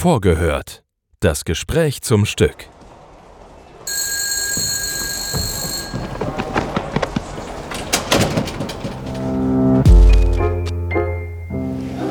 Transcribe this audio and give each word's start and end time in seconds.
Vorgehört. 0.00 0.84
Das 1.18 1.44
Gespräch 1.44 2.02
zum 2.02 2.24
Stück. 2.24 2.68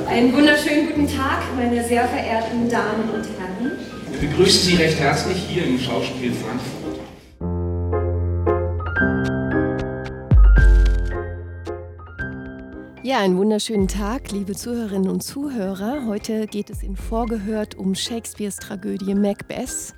Einen 0.05 0.33
wunderschönen 0.33 0.87
guten 0.87 1.07
Tag, 1.07 1.43
meine 1.55 1.81
sehr 1.81 2.05
verehrten 2.09 2.69
Damen 2.69 3.09
und 3.09 3.25
Herren. 3.39 3.79
Wir 4.11 4.19
begrüßen 4.31 4.63
Sie 4.63 4.75
recht 4.75 4.99
herzlich 4.99 5.37
hier 5.47 5.65
im 5.65 5.79
Schauspiel 5.79 6.33
Frankfurt. 6.33 6.87
Ja, 13.07 13.19
einen 13.19 13.37
wunderschönen 13.37 13.87
Tag, 13.87 14.33
liebe 14.33 14.53
Zuhörerinnen 14.53 15.09
und 15.09 15.23
Zuhörer. 15.23 16.05
Heute 16.07 16.45
geht 16.45 16.69
es 16.69 16.83
in 16.83 16.97
Vorgehört 16.97 17.75
um 17.75 17.95
Shakespeares 17.95 18.57
Tragödie 18.57 19.15
Macbeth. 19.15 19.95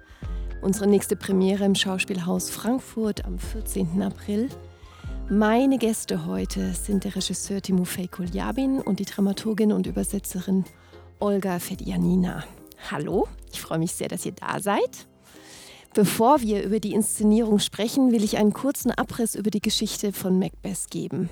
Unsere 0.62 0.86
nächste 0.86 1.16
Premiere 1.16 1.66
im 1.66 1.74
Schauspielhaus 1.74 2.52
Frankfurt 2.52 3.26
am 3.26 3.40
14. 3.40 4.00
April. 4.04 4.50
Meine 5.28 5.80
Gäste 5.80 6.28
heute 6.28 6.72
sind 6.76 7.04
der 7.04 7.16
Regisseur 7.16 7.64
Timofey 7.64 8.08
Koljabin 8.08 8.80
und 8.80 9.00
die 9.00 9.06
Dramaturgin 9.06 9.74
und 9.74 9.88
Übersetzerin 9.88 10.66
Olga 11.18 11.58
Fedjanina. 11.58 12.44
Hallo, 12.92 13.28
ich 13.52 13.60
freue 13.60 13.80
mich 13.80 13.94
sehr, 13.94 14.10
dass 14.10 14.24
ihr 14.28 14.34
da 14.34 14.60
seid. 14.60 15.08
Bevor 15.96 16.42
wir 16.42 16.64
über 16.64 16.80
die 16.80 16.94
Inszenierung 16.94 17.58
sprechen, 17.58 18.12
will 18.12 18.24
ich 18.24 18.38
einen 18.38 18.54
kurzen 18.54 18.92
Abriss 18.92 19.34
über 19.34 19.50
die 19.50 19.62
Geschichte 19.62 20.14
von 20.14 20.38
Macbeth 20.38 20.92
geben. 20.92 21.32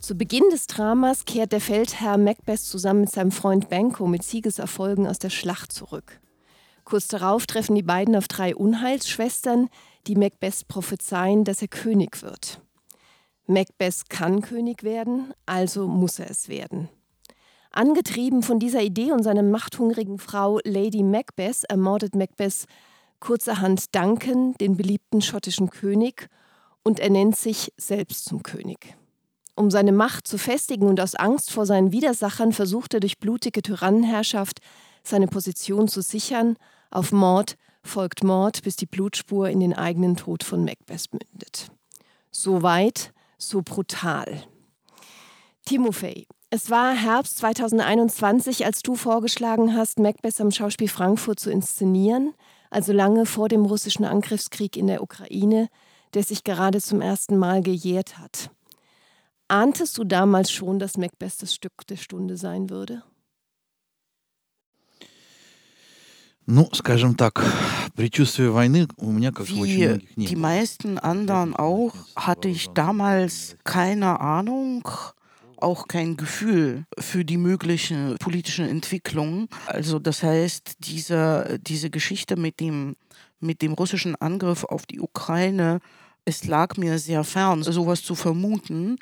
Zu 0.00 0.14
Beginn 0.14 0.48
des 0.50 0.66
Dramas 0.66 1.26
kehrt 1.26 1.52
der 1.52 1.60
Feldherr 1.60 2.16
Macbeth 2.16 2.60
zusammen 2.60 3.02
mit 3.02 3.10
seinem 3.10 3.30
Freund 3.30 3.68
Banco 3.68 4.06
mit 4.06 4.22
Siegeserfolgen 4.22 5.06
aus 5.06 5.18
der 5.18 5.28
Schlacht 5.28 5.72
zurück. 5.72 6.20
Kurz 6.84 7.06
darauf 7.06 7.44
treffen 7.44 7.74
die 7.74 7.82
beiden 7.82 8.16
auf 8.16 8.26
drei 8.26 8.56
Unheilsschwestern, 8.56 9.68
die 10.06 10.16
Macbeth 10.16 10.66
prophezeien, 10.68 11.44
dass 11.44 11.60
er 11.60 11.68
König 11.68 12.22
wird. 12.22 12.62
Macbeth 13.46 14.08
kann 14.08 14.40
König 14.40 14.84
werden, 14.84 15.34
also 15.44 15.86
muss 15.86 16.18
er 16.18 16.30
es 16.30 16.48
werden. 16.48 16.88
Angetrieben 17.70 18.42
von 18.42 18.58
dieser 18.58 18.80
Idee 18.80 19.12
und 19.12 19.22
seiner 19.22 19.42
machthungrigen 19.42 20.18
Frau 20.18 20.60
Lady 20.64 21.02
Macbeth 21.02 21.64
ermordet 21.68 22.14
Macbeth 22.14 22.64
kurzerhand 23.20 23.94
Duncan, 23.94 24.54
den 24.54 24.78
beliebten 24.78 25.20
schottischen 25.20 25.68
König, 25.68 26.30
und 26.82 27.00
ernennt 27.00 27.36
sich 27.36 27.74
selbst 27.76 28.24
zum 28.24 28.42
König. 28.42 28.96
Um 29.60 29.70
seine 29.70 29.92
Macht 29.92 30.26
zu 30.26 30.38
festigen 30.38 30.86
und 30.86 31.02
aus 31.02 31.14
Angst 31.14 31.50
vor 31.50 31.66
seinen 31.66 31.92
Widersachern 31.92 32.54
versucht 32.54 32.94
er 32.94 33.00
durch 33.00 33.18
blutige 33.18 33.60
Tyrannenherrschaft 33.60 34.60
seine 35.02 35.26
Position 35.26 35.86
zu 35.86 36.00
sichern. 36.00 36.56
Auf 36.90 37.12
Mord 37.12 37.58
folgt 37.82 38.24
Mord, 38.24 38.62
bis 38.62 38.76
die 38.76 38.86
Blutspur 38.86 39.50
in 39.50 39.60
den 39.60 39.74
eigenen 39.74 40.16
Tod 40.16 40.44
von 40.44 40.64
Macbeth 40.64 41.12
mündet. 41.12 41.66
So 42.30 42.62
weit, 42.62 43.12
so 43.36 43.60
brutal. 43.60 44.44
Timofey, 45.66 46.26
es 46.48 46.70
war 46.70 46.94
Herbst 46.94 47.36
2021, 47.36 48.64
als 48.64 48.80
du 48.80 48.94
vorgeschlagen 48.94 49.76
hast, 49.76 49.98
Macbeth 49.98 50.40
am 50.40 50.52
Schauspiel 50.52 50.88
Frankfurt 50.88 51.38
zu 51.38 51.50
inszenieren, 51.50 52.32
also 52.70 52.94
lange 52.94 53.26
vor 53.26 53.50
dem 53.50 53.66
russischen 53.66 54.06
Angriffskrieg 54.06 54.78
in 54.78 54.86
der 54.86 55.02
Ukraine, 55.02 55.68
der 56.14 56.22
sich 56.22 56.44
gerade 56.44 56.80
zum 56.80 57.02
ersten 57.02 57.36
Mal 57.36 57.60
gejährt 57.60 58.16
hat. 58.16 58.50
Ahntest 59.49 59.97
du 59.97 60.03
damals 60.03 60.51
schon, 60.51 60.79
dass 60.79 60.97
Macbeth 60.97 61.41
das 61.41 61.53
Stück 61.53 61.85
der 61.87 61.97
Stunde 61.97 62.35
sein 62.37 62.69
würde? 62.69 63.03
Ну, 66.47 66.69
скажем 66.73 67.15
так, 67.15 67.43
предчувствие 67.95 68.51
войны 68.51 68.87
у 68.97 69.11
меня, 69.11 69.31
как 69.31 69.47
у 69.49 69.61
очень 69.61 69.79
Wie 69.79 69.87
многих, 69.87 70.17
не 70.17 70.27
die 70.27 70.35
было. 70.35 70.41
meisten 70.41 70.99
anderen 70.99 71.55
auch, 71.55 71.93
hatte 72.15 72.49
ich 72.49 72.69
damals 72.69 73.57
keine 73.63 74.19
Ahnung, 74.19 74.87
auch 75.57 75.87
kein 75.87 76.17
Gefühl 76.17 76.85
für 76.99 77.25
die 77.25 77.37
möglichen 77.37 78.17
politischen 78.19 78.67
Entwicklungen. 78.67 79.47
Also 79.65 79.97
das 79.97 80.21
heißt, 80.21 80.75
diese, 80.79 81.59
diese 81.65 81.89
Geschichte 81.89 82.35
mit 82.35 82.59
dem, 82.59 82.95
mit 83.39 83.63
dem 83.63 83.73
russischen 83.73 84.15
Angriff 84.15 84.65
auf 84.65 84.85
die 84.85 84.99
Ukraine, 84.99 85.79
es 86.25 86.45
lag 86.45 86.77
mir 86.77 86.99
sehr 86.99 87.23
fern, 87.23 87.63
sowas 87.63 88.03
zu 88.03 88.13
vermuten. 88.13 88.97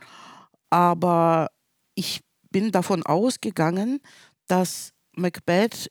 Aber 0.70 1.48
ich 1.94 2.20
bin 2.50 2.72
davon 2.72 3.02
ausgegangen, 3.02 4.00
dass 4.46 4.92
Macbeth 5.14 5.90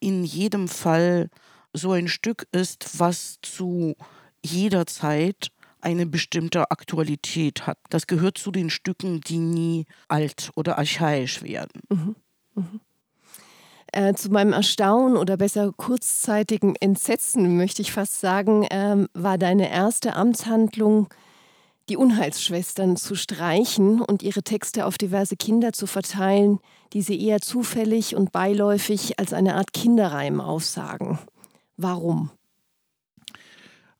in 0.00 0.24
jedem 0.24 0.68
Fall 0.68 1.28
so 1.72 1.92
ein 1.92 2.08
Stück 2.08 2.46
ist, 2.52 2.98
was 2.98 3.38
zu 3.42 3.96
jeder 4.44 4.86
Zeit 4.86 5.48
eine 5.80 6.06
bestimmte 6.06 6.70
Aktualität 6.70 7.66
hat. 7.66 7.78
Das 7.90 8.06
gehört 8.06 8.38
zu 8.38 8.50
den 8.50 8.70
Stücken, 8.70 9.20
die 9.20 9.38
nie 9.38 9.86
alt 10.08 10.50
oder 10.56 10.78
archaisch 10.78 11.42
werden. 11.42 12.16
Äh, 13.92 14.14
zu 14.14 14.30
meinem 14.30 14.52
Erstaunen 14.52 15.16
oder 15.16 15.36
besser 15.36 15.72
kurzzeitigen 15.76 16.74
Entsetzen, 16.76 17.56
möchte 17.56 17.82
ich 17.82 17.92
fast 17.92 18.20
sagen, 18.20 18.66
ähm, 18.70 19.08
war 19.14 19.38
deine 19.38 19.70
erste 19.70 20.16
Amtshandlung, 20.16 21.08
die 21.89 21.97
Unheilsschwestern 21.97 22.95
zu 22.95 23.15
streichen 23.15 24.01
und 24.01 24.23
ihre 24.23 24.43
Texte 24.43 24.85
auf 24.85 24.97
diverse 24.97 25.35
Kinder 25.35 25.73
zu 25.73 25.87
verteilen, 25.87 26.59
die 26.93 27.01
sie 27.01 27.19
eher 27.21 27.41
zufällig 27.41 28.15
und 28.15 28.31
beiläufig 28.31 29.19
als 29.19 29.33
eine 29.33 29.55
Art 29.55 29.73
Kinderreim 29.73 30.39
aufsagen. 30.39 31.19
Warum? 31.77 32.29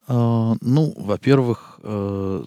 А, 0.08 0.56
ну, 0.62 0.94
во-первых, 0.98 1.80
э, 1.84 2.44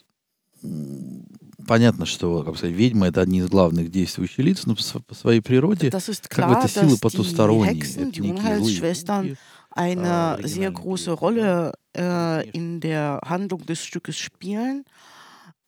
м, 0.62 1.26
понятно, 1.66 2.04
что, 2.06 2.42
как 2.42 2.56
сказать, 2.56 2.74
ведьмы 2.74 3.06
это 3.06 3.20
одни 3.22 3.38
из 3.38 3.48
главных 3.48 3.90
действующих 3.90 4.38
лиц, 4.44 4.66
но 4.66 4.74
по, 4.74 4.82
св- 4.82 5.04
по 5.06 5.14
своей 5.14 5.40
природе 5.40 5.88
Das 5.88 6.08
ist 6.08 6.28
как 6.28 6.48
бы 6.48 6.54
klar, 6.54 6.58
это 6.64 6.68
силы 6.68 6.90
dass 6.92 6.96
die 6.96 7.00
потусторонние, 7.00 7.74
Hexen, 7.74 8.02
это 8.08 8.12
die 8.12 8.20
некие 8.20 8.42
злые 8.42 8.58
Unheilsschwestern, 8.60 9.22
духи. 9.28 9.36
eine 9.70 10.38
äh, 10.38 10.48
sehr 10.48 10.68
originalen 10.68 10.74
große 10.74 11.10
Ideen. 11.10 11.18
Rolle 11.18 11.72
äh, 11.96 12.00
Ja. 12.02 12.40
in 12.40 12.80
der 12.80 13.20
Handlung 13.24 13.64
des 13.66 13.84
Stückes 13.84 14.16
spielen. 14.18 14.84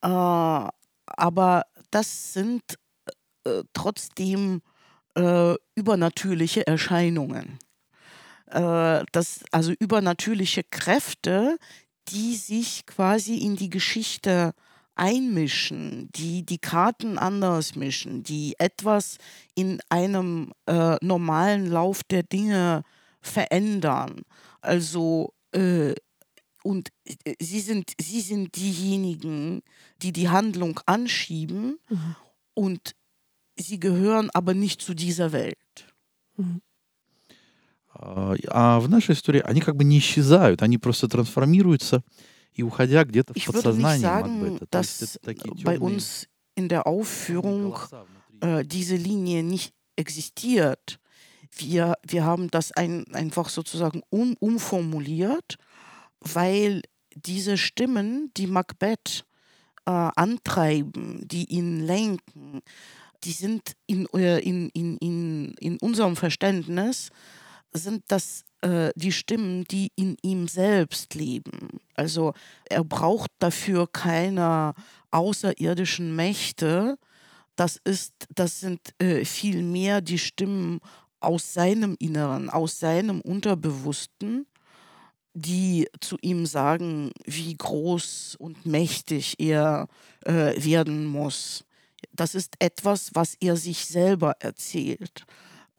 Äh, 0.02 0.08
aber 0.08 1.64
das 1.92 2.34
sind 2.34 2.62
äh, 3.46 3.64
trotzdem 3.74 4.62
äh, 5.16 5.56
übernatürliche 5.76 6.66
Erscheinungen. 6.66 7.60
Äh, 8.48 9.04
das, 9.12 9.44
also 9.52 9.74
übernatürliche 9.80 10.64
Kräfte, 10.64 11.58
die 12.10 12.36
sich 12.36 12.86
quasi 12.86 13.38
in 13.38 13.56
die 13.56 13.70
Geschichte 13.70 14.54
einmischen, 14.96 16.10
die 16.16 16.46
die 16.46 16.60
Karten 16.60 17.18
anders 17.18 17.76
mischen, 17.76 18.24
die 18.24 18.56
etwas 18.60 19.18
in 19.56 19.80
einem 19.90 20.52
äh, 20.68 20.98
normalen 21.02 21.68
Lauf 21.68 22.04
der 22.04 22.24
Dinge 22.24 22.84
verändern. 23.22 24.22
Also 24.62 25.34
äh, 25.54 25.94
und 26.65 26.89
äh, 27.05 27.35
sie 27.41 27.61
sind, 27.61 27.93
sie 28.01 28.21
sind 28.21 28.57
diejenigen, 28.57 29.63
die 30.03 30.13
die 30.13 30.29
Handlung 30.29 30.81
anschieben 30.87 31.79
Mhm. 31.89 32.17
und 32.55 32.95
sie 33.59 33.79
gehören 33.81 34.31
aber 34.35 34.55
nicht 34.55 34.81
zu 34.83 34.95
dieser 34.95 35.33
Welt. 35.33 35.87
А 37.89 38.35
а 38.49 38.81
в 38.81 38.89
нашей 38.91 39.15
истории 39.15 39.41
они 39.41 39.61
как 39.61 39.77
бы 39.77 39.85
не 39.85 39.99
исчезают, 39.99 40.63
они 40.63 40.77
просто 40.79 41.09
трансформируются 41.09 42.03
и 42.53 42.63
уходя 42.63 43.05
где-то 43.05 43.33
в 43.33 43.37
Ich 43.37 43.47
würde 43.49 43.59
nicht 43.59 43.65
подсознание 43.65 44.03
sagen, 44.03 44.41
Макбета. 44.41 44.67
То 44.67 44.79
есть 44.79 45.03
dass 45.03 45.17
это 45.17 45.25
такие 45.25 45.53
bei 45.65 45.77
темные 45.77 45.81
uns 45.81 46.27
in 46.57 46.69
der 46.69 46.87
Aufführung 46.87 47.71
голоса 47.71 48.05
внутри. 48.29 48.61
äh, 48.61 48.65
diese 48.65 48.97
Linie 48.97 49.43
nicht 49.43 49.73
existiert. 49.97 50.99
Wir, 51.59 51.95
wir 52.07 52.25
haben 52.25 52.51
das 52.51 52.73
ein, 52.73 53.07
einfach 53.15 53.49
sozusagen 53.49 54.03
um, 54.11 54.37
umformuliert, 54.41 55.57
weil 56.22 56.82
diese 57.16 57.58
Stimmen, 57.58 58.32
die 58.38 58.48
Macbeth 58.48 59.26
äh, 59.86 59.92
antreiben, 59.92 61.28
die 61.28 61.46
ihn 61.46 61.82
lenken, 61.82 62.62
die 63.24 63.32
sind 63.32 63.74
in, 63.86 64.08
äh, 64.14 64.40
in, 64.40 64.70
in, 64.70 64.98
in, 64.98 65.54
in 65.60 65.78
unserem 65.78 66.16
Verständnis, 66.16 67.10
sind 67.74 68.04
das 68.08 68.44
äh, 68.62 68.92
die 68.96 69.12
Stimmen, 69.12 69.64
die 69.66 69.92
in 69.96 70.18
ihm 70.22 70.48
selbst 70.48 71.14
leben. 71.16 71.80
Also 71.96 72.34
er 72.66 72.84
braucht 72.84 73.32
dafür 73.40 73.88
keine 73.92 74.74
außerirdischen 75.12 76.16
Mächte. 76.16 76.98
Das 77.56 77.80
ist, 77.84 78.14
das 78.34 78.60
sind 78.60 78.80
äh, 79.00 79.26
vielmehr 79.26 80.02
die 80.02 80.20
Stimmen 80.20 80.80
aus 81.20 81.54
seinem 81.54 81.96
Inneren, 82.00 82.50
aus 82.50 82.80
seinem 82.80 83.22
Unterbewussten, 83.22 84.48
die 85.34 85.88
zu 86.00 86.18
ihm 86.22 86.46
sagen, 86.46 87.12
wie 87.26 87.56
groß 87.56 88.36
und 88.38 88.66
mächtig 88.66 89.36
er 89.40 89.88
äh, 90.26 90.54
werden 90.64 91.06
muss. 91.06 91.64
Das 92.14 92.36
ist 92.36 92.56
etwas, 92.60 93.12
was 93.14 93.36
er 93.40 93.56
sich 93.56 93.86
selber 93.86 94.36
erzählt. 94.40 95.26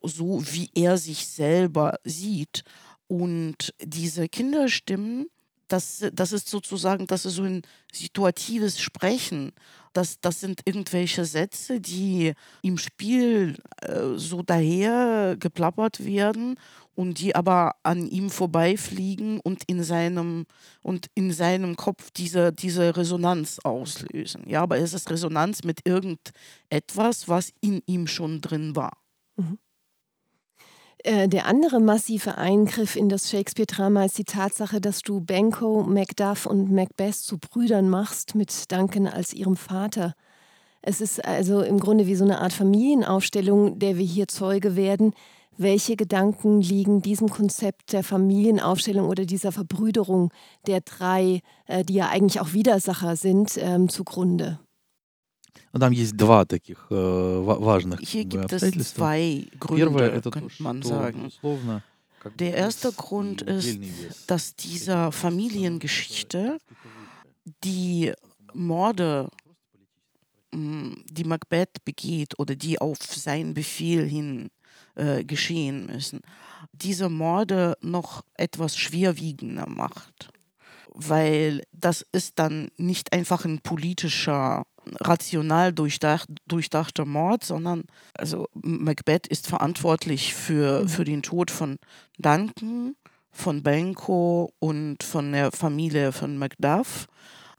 so 0.05 0.43
wie 0.51 0.69
er 0.75 0.99
sich 0.99 1.29
selber 1.29 2.01
sieht. 2.03 2.65
Und 3.07 3.73
diese 3.81 4.29
Kinderstimmen, 4.29 5.29
das, 5.69 6.05
das 6.13 6.33
ist 6.33 6.49
sozusagen, 6.49 7.07
das 7.07 7.25
ist 7.25 7.37
so 7.37 7.45
ein 7.45 7.63
situatives 7.93 8.81
Sprechen. 8.81 9.53
Das, 9.93 10.21
das 10.21 10.41
sind 10.41 10.63
irgendwelche 10.65 11.25
Sätze, 11.25 11.81
die 11.81 12.33
im 12.63 12.79
Spiel 12.79 13.57
äh, 13.81 14.17
so 14.17 14.43
daher 14.43 15.37
geplappert 15.39 16.05
werden 16.05 16.57
und 16.95 17.21
die 17.21 17.35
aber 17.35 17.77
an 17.83 18.07
ihm 18.07 18.31
vorbeifliegen 18.31 19.41
und 19.41 19.63
in 19.67 19.83
seinem, 19.83 20.47
und 20.83 21.07
in 21.15 21.33
seinem 21.33 21.77
Kopf 21.77 22.11
diese, 22.11 22.53
diese 22.53 22.97
Resonanz 22.97 23.59
auslösen. 23.61 24.49
Ja, 24.49 24.63
aber 24.63 24.79
es 24.79 24.93
ist 24.93 25.11
Resonanz 25.11 25.65
mit 25.65 25.81
irgendetwas, 25.87 27.29
was 27.29 27.53
in 27.61 27.83
ihm 27.87 28.07
schon 28.07 28.41
drin 28.41 28.77
war. 28.77 28.97
Mhm. 29.37 29.59
Äh, 31.05 31.29
der 31.29 31.47
andere 31.47 31.81
massive 31.81 32.39
Eingriff 32.39 32.95
in 32.95 33.09
das 33.09 33.29
Shakespeare-Drama 33.29 34.05
ist 34.05 34.19
die 34.19 34.25
Tatsache, 34.25 34.81
dass 34.81 35.03
du 35.03 35.21
Banco, 35.21 35.83
Macduff 35.83 36.47
und 36.47 36.71
Macbeth 36.71 37.17
zu 37.17 37.39
Brüdern 37.39 37.89
machst, 37.89 38.37
mit 38.37 38.71
Duncan 38.71 39.09
als 39.09 39.33
ihrem 39.33 39.57
Vater. 39.57 40.15
Es 40.81 41.01
ist 41.01 41.25
also 41.25 41.63
im 41.63 41.81
Grunde 41.81 42.07
wie 42.07 42.15
so 42.15 42.25
eine 42.25 42.41
Art 42.41 42.53
Familienaufstellung, 42.53 43.79
der 43.81 43.99
wir 43.99 44.05
hier 44.05 44.29
Zeuge 44.29 44.77
werden, 44.77 45.13
welche 45.57 45.97
Gedanken 45.97 46.61
liegen 46.61 47.03
diesem 47.03 47.29
Konzept 47.29 47.93
der 47.93 48.05
Familienaufstellung 48.05 49.09
oder 49.09 49.25
dieser 49.25 49.53
Verbrüderung 49.53 50.31
der 50.67 50.81
drei, 50.83 51.41
äh, 51.67 51.85
die 51.85 51.95
ja 51.95 52.11
eigentlich 52.11 52.41
auch 52.41 52.53
Widersacher 52.53 53.17
sind, 53.17 53.59
ähm, 53.59 53.89
zugrunde? 55.72 55.80
Там 55.80 55.92
есть 55.94 56.16
два 56.16 56.46
таких 56.46 56.86
äh, 56.90 56.96
важных 56.96 58.00
Hier 58.02 58.26
gibt 58.26 58.52
es 58.52 58.94
zwei 58.94 59.46
Gründe, 59.60 60.22
könnte 60.22 60.64
man 60.64 60.82
sagen. 60.82 61.32
Der 62.40 62.56
erste 62.56 62.92
Grund 62.92 63.42
ist, 63.42 63.80
dass 64.28 64.56
dieser 64.56 65.12
Familiengeschichte 65.12 66.58
die 67.64 68.12
Morde, 68.54 69.30
die 70.52 71.24
Macbeth 71.24 71.86
begeht 71.86 72.38
oder 72.40 72.56
die 72.56 72.80
auf 72.80 72.98
seinen 73.00 73.54
Befehl 73.54 74.06
hin 74.08 74.50
äh, 74.96 75.24
geschehen 75.24 75.86
müssen, 75.86 76.22
diese 76.72 77.10
Morde 77.10 77.78
noch 77.82 78.24
etwas 78.34 78.78
schwerwiegender 78.78 79.70
macht. 79.70 80.30
Weil 80.94 81.62
das 81.72 82.06
ist 82.12 82.40
dann 82.40 82.70
nicht 82.78 83.14
einfach 83.14 83.46
ein 83.46 83.60
politischer, 83.60 84.66
rational 85.01 85.73
durchdacht, 85.73 86.29
durchdachter 86.47 87.05
Mord, 87.05 87.45
sondern 87.45 87.85
also 88.15 88.49
Macbeth 88.55 89.27
ist 89.27 89.47
verantwortlich 89.47 90.35
für, 90.35 90.83
mhm. 90.83 90.89
für 90.89 91.05
den 91.05 91.23
Tod 91.23 91.51
von 91.51 91.79
Duncan, 92.19 92.97
von 93.31 93.63
Benko 93.63 94.53
und 94.59 95.03
von 95.03 95.33
der 95.33 95.53
Familie 95.53 96.13
von 96.13 96.37
Macduff. 96.37 97.07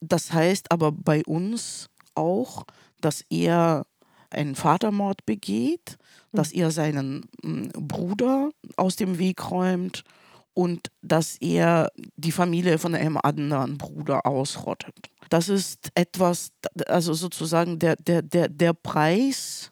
Das 0.01 0.33
heißt 0.33 0.71
aber 0.71 0.91
bei 0.91 1.23
uns 1.25 1.89
auch, 2.15 2.65
dass 3.01 3.23
er 3.29 3.85
einen 4.29 4.55
Vatermord 4.55 5.25
begeht, 5.25 5.97
dass 6.31 6.51
er 6.51 6.71
seinen 6.71 7.29
hm, 7.43 7.69
Bruder 7.73 8.49
aus 8.77 8.95
dem 8.95 9.19
Weg 9.19 9.49
räumt 9.51 10.03
und 10.53 10.91
dass 11.01 11.37
er 11.37 11.91
die 12.15 12.31
Familie 12.31 12.77
von 12.77 12.95
einem 12.95 13.17
anderen 13.17 13.77
Bruder 13.77 14.25
ausrottet. 14.25 14.95
Das 15.29 15.49
ist 15.49 15.89
etwas, 15.95 16.51
also 16.87 17.13
sozusagen 17.13 17.79
der, 17.79 17.95
der, 17.95 18.21
der, 18.21 18.49
der 18.49 18.73
Preis, 18.73 19.71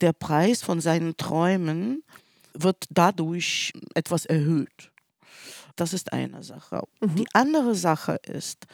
der 0.00 0.12
Preis 0.12 0.62
von 0.62 0.80
seinen 0.80 1.16
Träumen 1.16 2.02
wird 2.52 2.84
dadurch 2.90 3.72
etwas 3.94 4.26
erhöht. 4.26 4.92
Das 5.76 5.92
ist 5.92 6.12
eine 6.12 6.42
Sache. 6.42 6.82
Mhm. 7.00 7.14
Die 7.16 7.26
andere 7.32 7.74
Sache 7.74 8.20
ist, 8.26 8.66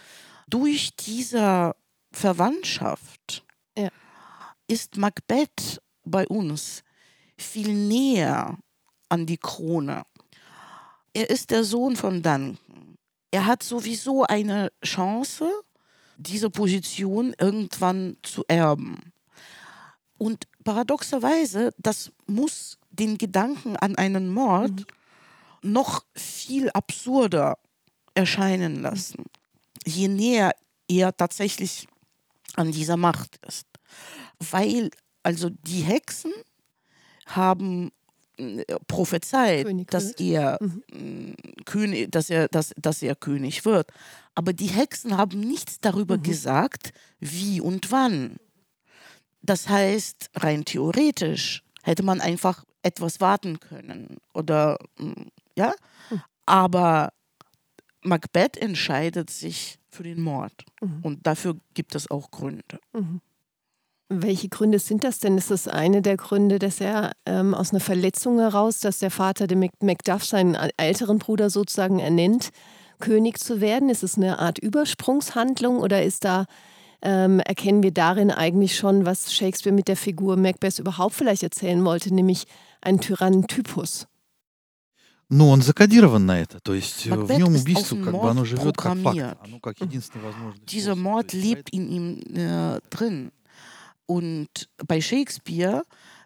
durch 0.49 0.95
diese 0.97 1.75
Verwandtschaft 2.13 3.45
ja. 3.79 3.89
ist 4.67 4.97
Macbeth 4.97 5.81
bei 6.05 6.27
uns 6.27 6.83
viel 7.39 7.73
näher 7.73 8.59
an 9.09 9.27
die 9.27 9.39
Krone. 9.39 10.05
Er 11.13 11.31
ist 11.31 11.51
der 11.51 11.65
Sohn 11.65 11.97
von 11.97 12.23
Duncan. 12.23 12.59
Er 13.31 13.47
hat 13.47 13.63
sowieso 13.63 14.25
eine 14.25 14.73
Chance, 14.85 15.51
diese 16.17 16.51
Position 16.51 17.35
irgendwann 17.39 18.17
zu 18.23 18.45
erben. 18.49 19.13
Und 20.19 20.47
paradoxerweise, 20.65 21.73
das 21.79 22.13
muss 22.27 22.79
den 22.91 23.17
Gedanken 23.17 23.77
an 23.77 23.97
einen 23.97 24.29
Mord 24.31 24.87
mhm. 25.63 25.73
noch 25.73 26.05
viel 26.15 26.71
absurder 26.71 27.59
erscheinen 28.15 28.83
lassen, 28.83 29.25
je 29.87 30.09
näher 30.09 30.53
er 30.89 31.17
tatsächlich 31.17 31.87
an 32.57 32.73
dieser 32.73 32.97
Macht 32.97 33.39
ist. 33.47 33.67
Weil 34.39 34.91
also 35.23 35.51
die 35.51 35.83
Hexen 35.83 36.33
haben 37.27 37.93
prophezeit, 38.87 39.67
König 39.67 39.91
dass 39.91 40.13
er 40.13 40.59
mhm. 40.61 40.83
Mm, 40.93 41.65
König, 41.65 42.11
dass 42.11 42.31
er, 42.31 42.49
dass, 42.49 42.73
dass 42.77 43.03
er 43.03 43.15
König 43.15 43.65
wird. 43.65 43.91
Aber 44.35 44.53
die 44.53 44.67
Hexen 44.67 45.17
haben 45.17 45.41
nichts 45.41 45.81
darüber 45.81 46.17
mhm. 46.17 46.23
gesagt, 46.23 46.93
wie 47.19 47.61
und 47.61 47.91
wann. 47.91 48.37
Das 49.43 49.69
heißt, 49.69 50.31
rein 50.37 50.65
theoretisch 50.65 51.63
hätte 51.83 52.03
man 52.03 52.21
einfach 52.21 52.65
etwas 52.83 53.21
warten 53.21 53.61
können. 53.61 54.19
Oder 54.35 54.79
mm, 54.99 55.29
ja, 55.57 55.75
mhm. 56.11 56.23
aber 56.47 57.13
Macbeth 58.03 58.57
entscheidet 58.57 59.31
sich 59.31 59.79
für 59.89 60.03
den 60.03 60.23
Mord. 60.23 60.65
Mhm. 60.81 61.01
Und 61.03 61.27
dafür 61.27 61.57
gibt 61.75 61.95
es 61.95 62.11
auch 62.11 62.31
Gründe. 62.31 62.81
Mhm. 62.93 63.21
Welche 64.10 64.50
Gründe 64.50 64.78
sind 64.78 65.04
das 65.04 65.18
denn? 65.18 65.36
Ist 65.36 65.50
das 65.50 65.68
eine 65.68 66.04
der 66.04 66.16
Gründe, 66.16 66.60
dass 66.60 66.80
er 66.80 67.14
ähm, 67.26 67.56
aus 67.56 67.72
einer 67.72 67.80
Verletzung 67.80 68.40
heraus, 68.40 68.80
dass 68.80 69.00
der 69.00 69.10
Vater 69.10 69.48
den 69.48 69.68
Macduff, 69.80 70.24
seinen 70.24 70.56
älteren 70.78 71.18
Bruder 71.18 71.50
sozusagen 71.50 71.98
ernennt, 71.98 72.50
König 73.00 73.40
zu 73.40 73.62
werden? 73.62 73.90
Ist 73.90 74.04
es 74.04 74.16
eine 74.16 74.38
Art 74.38 74.60
Übersprungshandlung 74.60 75.80
oder 75.80 76.04
ist 76.04 76.24
da, 76.24 76.46
ähm, 77.02 77.40
erkennen 77.40 77.82
wir 77.82 77.92
darin 77.92 78.30
eigentlich 78.30 78.78
schon, 78.78 79.08
was 79.08 79.34
Shakespeare 79.34 79.76
mit 79.76 79.88
der 79.88 79.98
Figur 79.98 80.38
Macbeth 80.38 80.78
überhaupt 80.78 81.16
vielleicht 81.16 81.42
erzählen 81.42 81.84
wollte, 81.84 82.14
nämlich 82.14 82.46
einen 82.82 83.00
Tyrannentypus? 83.00 84.08
Ну, 85.28 85.50
он 85.50 85.64
закодирован 85.64 86.28
на 86.28 86.40
это, 86.40 86.60
то 86.60 86.76
есть 86.76 87.08
Macbeth 87.08 87.28
в 87.28 87.40
нем 87.40 87.56
убийство, 87.56 87.96
как 87.96 88.14
бы 88.14 88.30
оно 88.30 88.46
живет 88.46 88.78
как 88.78 88.96
факт, 89.00 89.38
оно 89.44 89.60
как 89.60 89.82
единственный 89.82 90.22
возможный. 90.22 90.62
Dieser 90.68 90.96
Mord 90.96 91.34
lebt 91.34 91.72
in 91.72 91.90
ihm 91.90 92.20
äh, 92.36 92.80
drin. 92.92 93.32
Und 94.11 94.69
bei 94.89 95.01
Shakespeare 95.01 95.85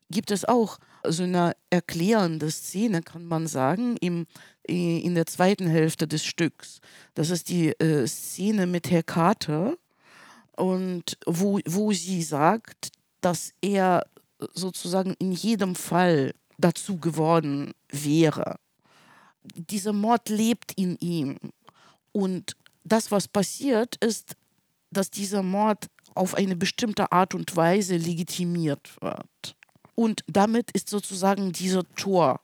gibt 0.08 0.30
es 0.30 0.46
auch 0.46 0.78
so 1.06 1.24
eine 1.24 1.54
erklärende 1.68 2.50
Szene, 2.50 3.02
kann 3.02 3.26
man 3.26 3.46
sagen, 3.46 3.98
im, 3.98 4.26
in 4.62 5.14
der 5.14 5.26
zweiten 5.26 5.66
Hälfte 5.66 6.08
des 6.08 6.24
Stücks. 6.24 6.80
Das 7.12 7.28
ist 7.28 7.50
die 7.50 7.78
äh, 7.78 8.06
Szene 8.06 8.66
mit 8.66 8.90
Hekate 8.90 9.76
und 10.56 11.18
wo, 11.26 11.60
wo 11.66 11.92
sie 11.92 12.22
sagt, 12.22 12.88
dass 13.20 13.52
er 13.60 14.06
sozusagen 14.54 15.14
in 15.18 15.32
jedem 15.32 15.74
Fall 15.74 16.32
dazu 16.56 16.96
geworden 16.96 17.74
wäre. 17.90 18.56
Dieser 19.42 19.92
Mord 19.92 20.30
lebt 20.30 20.72
in 20.78 20.96
ihm. 21.00 21.36
Und 22.12 22.56
das, 22.82 23.10
was 23.10 23.28
passiert, 23.28 24.02
ist, 24.02 24.36
dass 24.90 25.10
dieser 25.10 25.42
Mord 25.42 25.90
auf 26.14 26.34
eine 26.34 26.56
bestimmte 26.56 27.12
Art 27.12 27.34
und 27.34 27.56
Weise 27.56 27.96
legitimiert 27.96 28.90
wird. 29.00 29.56
Und 29.94 30.24
damit 30.26 30.70
ist 30.72 30.88
sozusagen 30.88 31.52
dieser 31.52 31.84
Tor 31.94 32.40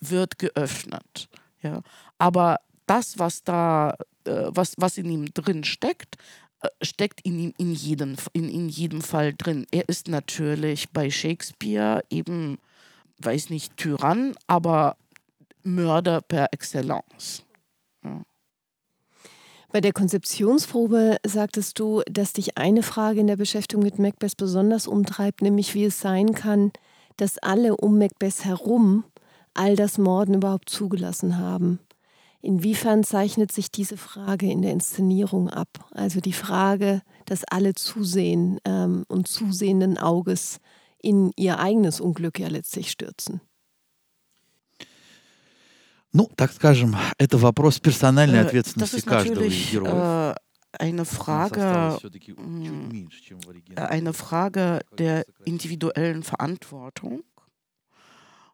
wird 0.00 0.38
geöffnet. 0.38 1.28
Ja. 1.62 1.82
Aber 2.18 2.60
das, 2.86 3.18
was 3.18 3.42
da, 3.44 3.96
äh, 4.24 4.44
was, 4.48 4.74
was 4.78 4.98
in 4.98 5.10
ihm 5.10 5.26
drin 5.34 5.64
steckt, 5.64 6.16
äh, 6.60 6.68
steckt 6.82 7.20
in 7.22 7.38
ihm 7.38 7.54
in 7.58 7.72
jedem, 7.72 8.16
in, 8.32 8.48
in 8.48 8.68
jedem 8.68 9.02
Fall 9.02 9.34
drin. 9.34 9.66
Er 9.70 9.88
ist 9.88 10.08
natürlich 10.08 10.90
bei 10.90 11.10
Shakespeare 11.10 12.02
eben, 12.10 12.58
weiß 13.18 13.50
nicht, 13.50 13.76
Tyrann, 13.76 14.34
aber 14.46 14.96
Mörder 15.62 16.20
per 16.20 16.52
Excellence. 16.52 17.44
Ja. 18.02 18.22
Bei 19.70 19.82
der 19.82 19.92
Konzeptionsprobe 19.92 21.18
sagtest 21.26 21.78
du, 21.78 22.00
dass 22.10 22.32
dich 22.32 22.56
eine 22.56 22.82
Frage 22.82 23.20
in 23.20 23.26
der 23.26 23.36
Beschäftigung 23.36 23.84
mit 23.84 23.98
Macbeth 23.98 24.38
besonders 24.38 24.86
umtreibt, 24.86 25.42
nämlich 25.42 25.74
wie 25.74 25.84
es 25.84 26.00
sein 26.00 26.32
kann, 26.32 26.72
dass 27.18 27.36
alle 27.38 27.76
um 27.76 27.98
Macbeth 27.98 28.44
herum 28.44 29.04
all 29.52 29.76
das 29.76 29.98
Morden 29.98 30.34
überhaupt 30.34 30.70
zugelassen 30.70 31.36
haben. 31.36 31.80
Inwiefern 32.40 33.04
zeichnet 33.04 33.52
sich 33.52 33.70
diese 33.70 33.96
Frage 33.96 34.50
in 34.50 34.62
der 34.62 34.72
Inszenierung 34.72 35.50
ab? 35.50 35.86
Also 35.90 36.20
die 36.20 36.32
Frage, 36.32 37.02
dass 37.26 37.44
alle 37.44 37.74
zusehen 37.74 38.60
ähm, 38.64 39.04
und 39.08 39.28
zusehenden 39.28 39.98
Auges 39.98 40.60
in 41.02 41.32
ihr 41.36 41.58
eigenes 41.58 42.00
Unglück 42.00 42.38
ja 42.38 42.48
letztlich 42.48 42.90
stürzen. 42.90 43.40
Ну, 46.13 46.29
так 46.35 46.51
скажем, 46.51 46.95
это 47.17 47.37
вопрос 47.39 47.79
персональной 47.79 48.39
Äh, 48.39 48.43
das 48.43 48.47
ответственности 48.47 48.95
ist 48.97 49.05
каждого 49.07 49.43
из 49.43 49.51
natürlich 49.51 49.71
героев. 49.71 49.93
äh, 49.93 50.35
eine 50.79 50.95
Нас 50.97 51.07
Frage, 51.09 51.55
осталось 51.59 51.99
всё-таки 52.01 52.31
м, 52.33 52.63
чуть 52.63 52.93
меньше, 52.93 53.21
чем 53.23 53.39
в 53.39 53.47
äh, 53.47 53.49
оригинале. 53.49 53.89
eine 53.89 54.13
Frage 54.13 54.81
der 54.97 55.25
individuellen 55.45 56.23
Verantwortung. 56.23 57.23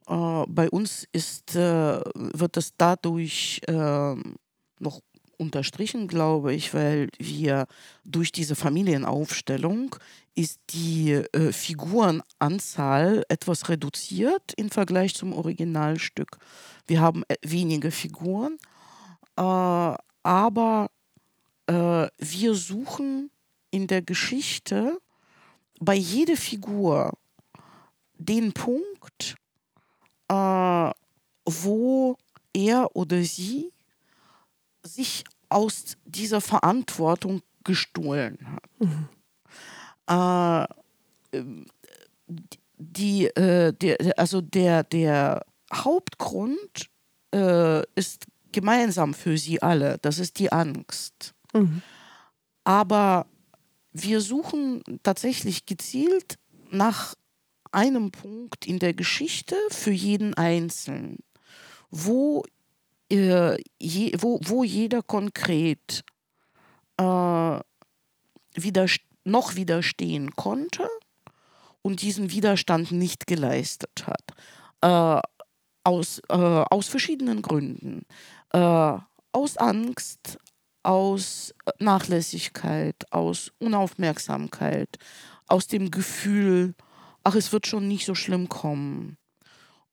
Äh, 0.07 0.43
bei 0.47 0.69
uns 0.69 1.05
ist, 1.11 1.55
äh, 1.55 2.01
wird 2.15 2.57
es 2.57 2.73
dadurch 2.77 3.61
äh, 3.67 4.15
noch 4.79 5.01
unterstrichen, 5.38 6.08
glaube 6.08 6.54
ich, 6.54 6.74
weil 6.74 7.08
wir 7.18 7.66
durch 8.04 8.32
diese 8.32 8.54
Familienaufstellung 8.54 9.96
ist 10.34 10.60
die 10.70 11.12
äh, 11.12 11.52
Figurenanzahl 11.52 13.24
etwas 13.28 13.68
reduziert 13.68 14.52
im 14.56 14.70
Vergleich 14.70 15.14
zum 15.14 15.32
Originalstück. 15.32 16.38
Wir 16.86 17.00
haben 17.00 17.22
äh, 17.28 17.36
wenige 17.42 17.90
Figuren, 17.90 18.58
äh, 19.36 19.96
aber 20.22 20.90
äh, 21.66 22.08
wir 22.18 22.54
suchen 22.54 23.30
in 23.70 23.86
der 23.86 24.02
Geschichte 24.02 24.98
bei 25.80 25.94
jeder 25.94 26.36
Figur 26.36 27.12
den 28.18 28.52
Punkt, 28.52 29.36
äh, 30.28 30.90
wo 31.44 32.16
er 32.52 32.96
oder 32.96 33.22
sie 33.22 33.73
sich 34.84 35.24
aus 35.48 35.96
dieser 36.04 36.40
Verantwortung 36.40 37.42
gestohlen 37.64 38.38
hat. 40.06 40.68
Äh, 41.32 41.38
ähm, 41.38 41.66
die, 42.76 43.26
äh, 43.26 43.72
der, 43.72 43.96
der- 43.96 44.18
also 44.18 44.40
der, 44.40 44.82
der 44.84 45.44
Hauptgrund 45.72 46.90
äh, 47.34 47.82
ist 47.94 48.26
gemeinsam 48.52 49.14
für 49.14 49.38
sie 49.38 49.62
alle, 49.62 49.98
das 50.02 50.18
ist 50.18 50.38
die 50.38 50.52
Angst. 50.52 51.34
Mhm. 51.52 51.82
Aber 52.64 53.26
wir 53.92 54.20
suchen 54.20 54.82
tatsächlich 55.02 55.66
gezielt 55.66 56.36
nach 56.70 57.14
einem 57.72 58.10
Punkt 58.12 58.66
in 58.66 58.78
der 58.78 58.94
Geschichte 58.94 59.56
für 59.70 59.90
jeden 59.90 60.34
Einzelnen, 60.34 61.18
wo, 61.90 62.44
äh, 63.14 63.58
je, 63.78 64.12
wo, 64.18 64.40
wo 64.44 64.64
jeder 64.64 65.02
konkret 65.02 66.04
äh, 66.96 67.58
widerst 68.54 69.00
noch 69.24 69.56
widerstehen 69.56 70.36
konnte 70.36 70.88
und 71.82 72.02
diesen 72.02 72.30
Widerstand 72.30 72.92
nicht 72.92 73.26
geleistet 73.26 74.06
hat. 74.06 74.24
Äh, 74.80 75.22
aus, 75.82 76.20
äh, 76.28 76.34
aus 76.34 76.88
verschiedenen 76.88 77.42
Gründen. 77.42 78.02
Äh, 78.52 78.98
aus 79.32 79.56
Angst, 79.56 80.38
aus 80.82 81.54
Nachlässigkeit, 81.78 83.10
aus 83.10 83.50
Unaufmerksamkeit, 83.58 84.98
aus 85.46 85.66
dem 85.66 85.90
Gefühl, 85.90 86.74
ach, 87.22 87.34
es 87.34 87.52
wird 87.52 87.66
schon 87.66 87.88
nicht 87.88 88.06
so 88.06 88.14
schlimm 88.14 88.48
kommen 88.48 89.16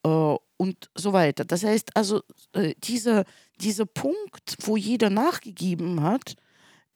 äh, 0.04 0.36
und 0.62 0.92
so 0.96 1.12
weiter. 1.12 1.44
Das 1.44 1.64
heißt 1.64 1.96
also, 1.96 2.22
äh, 2.54 2.76
diese, 2.78 3.24
dieser 3.60 3.88
Punkt, 3.88 4.58
wo 4.62 4.78
jeder 4.78 5.10
nachgegeben 5.10 6.04
hat, 6.04 6.36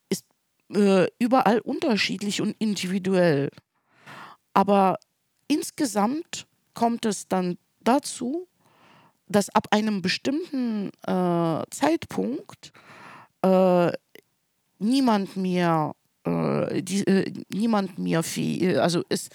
ist 0.08 0.24
äh, 0.72 1.06
überall 1.18 1.58
unterschiedlich 1.60 2.40
und 2.40 2.54
individuell. 2.60 3.50
Aber 4.54 4.98
insgesamt 5.48 6.46
kommt 6.74 7.04
es 7.06 7.26
dann 7.26 7.58
dazu, 7.80 8.46
dass 9.28 9.48
ab 9.50 9.66
einem 9.72 10.00
bestimmten 10.00 10.90
äh, 11.06 11.62
Zeitpunkt 11.70 12.72
äh, 13.42 13.90
niemand 14.78 15.36
mehr, 15.36 15.94
äh, 16.24 16.82
die, 16.82 17.04
äh, 17.06 17.32
niemand 17.52 17.98
mehr, 17.98 18.22
fäh- 18.22 18.74
äh, 18.74 18.76
also 18.76 19.02
es, 19.08 19.28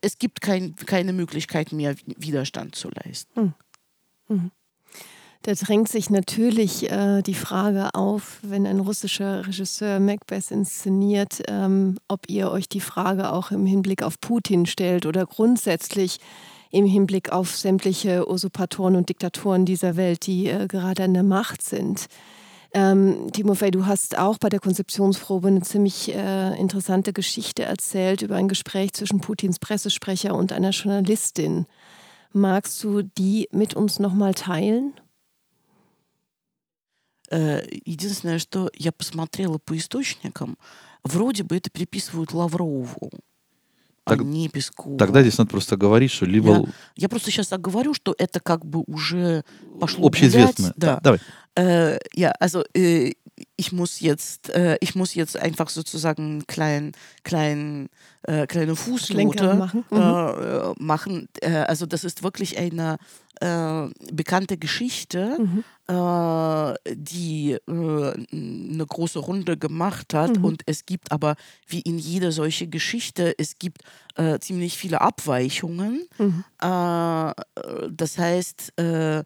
es 0.00 0.16
gibt 0.16 0.40
kein, 0.40 0.74
keine 0.76 1.12
Möglichkeit 1.12 1.72
mehr, 1.72 1.94
Widerstand 2.16 2.74
zu 2.74 2.88
leisten. 3.04 3.54
Da 5.42 5.52
drängt 5.52 5.90
sich 5.90 6.08
natürlich 6.08 6.90
äh, 6.90 7.20
die 7.20 7.34
Frage 7.34 7.90
auf, 7.94 8.38
wenn 8.42 8.66
ein 8.66 8.80
russischer 8.80 9.46
Regisseur 9.46 10.00
Macbeth 10.00 10.50
inszeniert, 10.50 11.42
ähm, 11.48 11.98
ob 12.08 12.30
ihr 12.30 12.50
euch 12.50 12.66
die 12.66 12.80
Frage 12.80 13.30
auch 13.30 13.50
im 13.50 13.66
Hinblick 13.66 14.02
auf 14.02 14.18
Putin 14.20 14.64
stellt 14.64 15.04
oder 15.04 15.26
grundsätzlich 15.26 16.18
im 16.70 16.86
Hinblick 16.86 17.30
auf 17.30 17.54
sämtliche 17.54 18.26
Usurpatoren 18.26 18.96
und 18.96 19.10
Diktatoren 19.10 19.66
dieser 19.66 19.96
Welt, 19.96 20.26
die 20.26 20.48
äh, 20.48 20.66
gerade 20.66 21.04
an 21.04 21.12
der 21.12 21.22
Macht 21.24 21.60
sind. 21.60 22.06
Ähm, 22.72 23.30
Timofey, 23.30 23.70
du 23.70 23.84
hast 23.84 24.16
auch 24.18 24.38
bei 24.38 24.48
der 24.48 24.60
Konzeptionsprobe 24.60 25.48
eine 25.48 25.60
ziemlich 25.60 26.12
äh, 26.12 26.58
interessante 26.58 27.12
Geschichte 27.12 27.64
erzählt 27.64 28.22
über 28.22 28.36
ein 28.36 28.48
Gespräch 28.48 28.94
zwischen 28.94 29.20
Putins 29.20 29.58
Pressesprecher 29.58 30.34
und 30.34 30.52
einer 30.52 30.70
Journalistin. 30.70 31.66
Magst 32.34 32.82
du 32.82 33.02
die 33.02 33.48
mit 33.52 33.74
uns 33.74 33.98
nochmal 34.00 34.34
teilen? 34.34 34.92
Э, 37.30 37.62
Единственное, 37.86 38.38
что 38.40 38.70
я 38.74 38.90
посмотрела 38.92 39.58
по 39.58 39.76
источникам, 39.76 40.58
вроде 41.04 41.44
бы 41.44 41.56
это 41.56 41.70
приписывают 41.70 42.32
Лаврову, 42.32 43.10
Так- 44.04 44.20
а 44.20 44.24
не 44.24 44.48
Пескову. 44.48 44.96
Тогда 44.96 45.22
здесь 45.22 45.38
надо 45.38 45.50
просто 45.50 45.76
говорить, 45.76 46.10
что 46.10 46.26
либо 46.26 46.68
Я 46.96 47.08
просто 47.08 47.30
сейчас 47.30 47.48
так 47.48 47.60
говорю, 47.60 47.94
что 47.94 48.14
это 48.18 48.40
как 48.40 48.66
бы 48.66 48.82
уже 48.86 49.44
пошло 49.80 50.06
общеизвестно. 50.08 50.64
гулять. 50.64 50.76
Да. 50.76 51.00
Давай. 51.00 51.20
Äh, 51.56 51.98
ja, 52.16 52.32
also 52.40 52.64
äh, 52.74 53.14
ich 53.56 53.72
muss 53.72 54.00
jetzt, 54.00 54.50
äh, 54.50 54.76
ich 54.80 54.94
muss 54.94 55.14
jetzt 55.14 55.36
einfach 55.36 55.68
sozusagen 55.68 56.22
einen 56.24 56.46
kleinen, 56.46 56.92
kleinen, 57.22 57.88
äh, 58.22 58.46
kleine 58.46 58.76
Fußnote 58.76 59.54
machen. 59.54 59.84
Mhm. 59.90 59.96
äh, 59.98 60.56
äh, 60.70 60.74
machen. 60.78 61.28
Äh, 61.40 61.50
also 61.56 61.86
das 61.86 62.04
ist 62.04 62.22
wirklich 62.22 62.58
eine 62.58 62.96
äh, 63.40 63.88
bekannte 64.12 64.56
Geschichte, 64.56 65.36
Mhm. 65.38 65.64
äh, 65.88 66.74
die 66.94 67.52
äh, 67.52 67.60
eine 67.68 68.86
große 68.86 69.18
Runde 69.18 69.56
gemacht 69.56 70.14
hat. 70.14 70.38
Mhm. 70.38 70.44
Und 70.44 70.62
es 70.66 70.86
gibt 70.86 71.10
aber, 71.12 71.34
wie 71.66 71.80
in 71.80 71.98
jeder 71.98 72.32
solche 72.32 72.68
Geschichte, 72.68 73.34
es 73.38 73.58
gibt 73.58 73.82
äh, 74.16 74.38
ziemlich 74.38 74.76
viele 74.78 75.00
Abweichungen. 75.00 76.06
Mhm. 76.18 76.44
Äh, 76.60 77.32
das 77.90 78.18
heißt, 78.18 78.78
äh, 78.78 79.22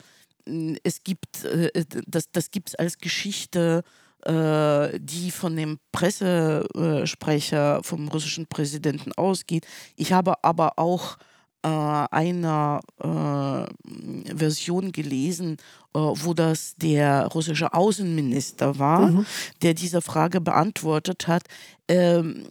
es 0.82 1.02
gibt, 1.04 1.44
äh, 1.44 1.84
das, 2.06 2.30
das 2.32 2.50
gibt 2.50 2.70
es 2.70 2.74
als 2.74 2.98
Geschichte, 2.98 3.82
äh, 3.84 4.07
die 4.26 5.30
von 5.30 5.56
dem 5.56 5.78
Pressesprecher 5.92 7.80
vom 7.82 8.08
russischen 8.08 8.46
Präsidenten 8.46 9.12
ausgeht. 9.12 9.66
Ich 9.96 10.12
habe 10.12 10.42
aber 10.42 10.72
auch 10.78 11.16
äh, 11.62 11.68
eine 11.68 12.80
äh, 13.00 14.34
Version 14.36 14.92
gelesen, 14.92 15.56
äh, 15.94 15.98
wo 15.98 16.34
das 16.34 16.74
der 16.76 17.26
russische 17.26 17.72
Außenminister 17.74 18.78
war, 18.78 19.24
der 19.62 19.74
diese 19.74 20.00
Frage 20.02 20.40
beantwortet 20.40 21.26
hat. 21.26 21.42
Ähm, 21.88 22.44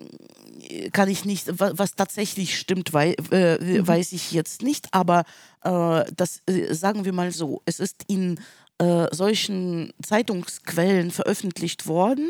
kann 0.91 1.07
ich 1.09 1.23
nicht, 1.23 1.59
wa- 1.59 1.71
was 1.75 1.95
tatsächlich 1.95 2.57
stimmt, 2.59 2.91
wei 2.93 3.13
äh, 3.31 3.87
weiß 3.87 4.11
ich 4.13 4.31
jetzt 4.31 4.61
nicht, 4.63 4.87
aber 4.91 5.23
äh, 5.63 6.03
das 6.15 6.41
äh, 6.47 6.73
sagen 6.73 7.05
wir 7.05 7.13
mal 7.13 7.31
so, 7.31 7.61
es 7.65 7.79
ist 7.79 8.03
in 8.07 8.39
äh, 8.79 9.07
solchen 9.11 9.91
Zeitungsquellen 10.03 11.11
veröffentlicht 11.11 11.87
worden, 11.87 12.29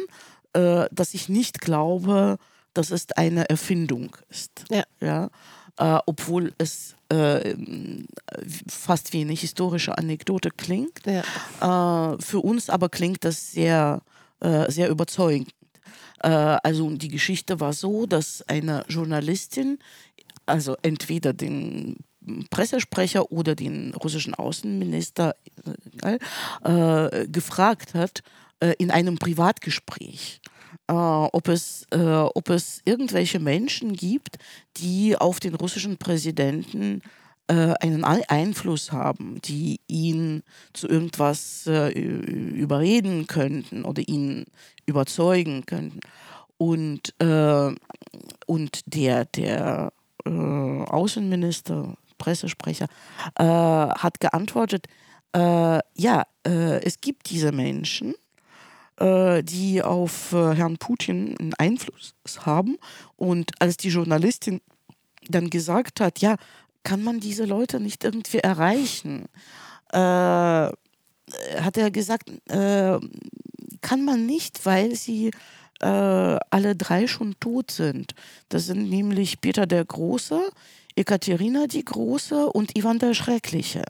äh, 0.54 0.86
dass 0.92 1.14
ich 1.14 1.30
nicht 1.30 1.62
glaube, 1.62 2.38
dass 2.74 2.92
es 2.92 3.12
eine 3.14 3.50
Erfindung 3.50 4.16
ist. 4.30 4.64
Ja. 4.70 4.84
Ja? 5.02 5.30
Äh, 5.78 6.00
obwohl 6.06 6.54
es 6.58 6.96
äh, 7.10 7.56
fast 8.68 9.14
wie 9.14 9.22
eine 9.22 9.34
historische 9.34 9.98
Anekdote 9.98 10.50
klingt. 10.52 11.02
Ja. 11.06 12.14
Äh, 12.14 12.22
für 12.22 12.40
uns 12.40 12.70
aber 12.70 12.90
klingt 12.90 13.24
das 13.24 13.52
sehr, 13.52 14.02
sehr 14.68 14.90
überzeugend. 14.90 15.50
Also 16.20 16.92
die 16.92 17.08
Geschichte 17.08 17.60
war 17.60 17.74
so, 17.74 18.06
dass 18.06 18.48
eine 18.48 18.86
Journalistin, 18.88 19.80
also 20.46 20.76
entweder 20.84 21.34
den 21.34 21.98
Pressesprecher 22.50 23.32
oder 23.32 23.56
den 23.56 23.94
russischen 23.94 24.34
Außenminister 24.34 25.36
äh, 26.04 27.28
gefragt 27.28 27.94
hat 27.94 28.24
äh, 28.60 28.74
in 28.78 28.92
einem 28.92 29.18
Privatgespräch, 29.18 30.42
äh, 30.88 30.94
ob, 30.94 31.48
es, 31.48 31.86
äh, 31.92 31.98
ob 31.98 32.50
es 32.50 32.82
irgendwelche 32.86 33.40
Menschen 33.40 33.94
gibt, 33.94 34.38
die 34.78 35.16
auf 35.18 35.40
den 35.40 35.56
russischen 35.56 35.98
Präsidenten 35.98 37.02
äh, 37.48 37.74
einen 37.80 38.04
Ei- 38.04 38.28
Einfluss 38.28 38.92
haben, 38.92 39.40
die 39.42 39.80
ihn 39.88 40.44
zu 40.74 40.88
irgendwas 40.88 41.66
äh, 41.68 41.90
überreden 41.92 43.28
könnten 43.28 43.86
oder 43.86 44.08
ihn 44.08 44.46
überzeugen 44.86 45.66
könnten. 45.66 46.00
Und, 46.58 47.14
äh, 47.20 47.76
und 48.48 48.82
der, 48.86 49.26
der 49.26 49.94
äh, 50.26 50.30
Außenminister, 50.30 51.96
Pressesprecher, 52.18 52.88
äh, 53.36 53.44
hat 53.44 54.20
geantwortet, 54.20 54.88
Äh, 55.34 55.82
ja, 55.94 56.24
äh, 56.48 56.82
es 56.84 57.02
gibt 57.02 57.30
diese 57.30 57.52
Menschen, 57.52 58.16
äh, 58.98 59.44
die 59.44 59.84
auf 59.84 60.32
äh, 60.32 60.56
Herrn 60.56 60.78
Putin 60.78 61.36
einen 61.38 61.54
Einfluss 61.60 62.16
haben. 62.46 62.78
Und 63.18 63.52
als 63.60 63.76
die 63.76 63.90
Journalistin 63.90 64.62
dann 65.30 65.50
gesagt 65.50 66.00
hat, 66.00 66.20
ja, 66.20 66.38
kann 66.84 67.04
man 67.04 67.20
diese 67.20 67.46
Leute 67.46 67.80
nicht 67.80 68.04
irgendwie 68.06 68.40
erreichen? 68.40 69.26
Hat 69.92 70.72
er 71.78 71.92
gesagt, 71.92 72.30
äh, 72.50 72.98
kann 73.82 74.06
man 74.06 74.26
nicht, 74.26 74.66
weil 74.66 74.96
sie 74.96 75.32
alle 75.80 76.76
drei 76.76 77.06
schon 77.06 77.36
tot 77.40 77.70
sind. 77.70 78.16
Das 78.50 78.66
sind 78.66 78.90
nämlich 78.90 79.42
Peter 79.42 79.68
der 79.68 79.86
Große, 79.86 80.42
Ekaterina 80.98 81.68
die 81.68 81.86
Große 81.86 82.48
und 82.48 82.78
Ivan 82.78 83.00
der 83.00 83.14
Schreckliche. 83.14 83.84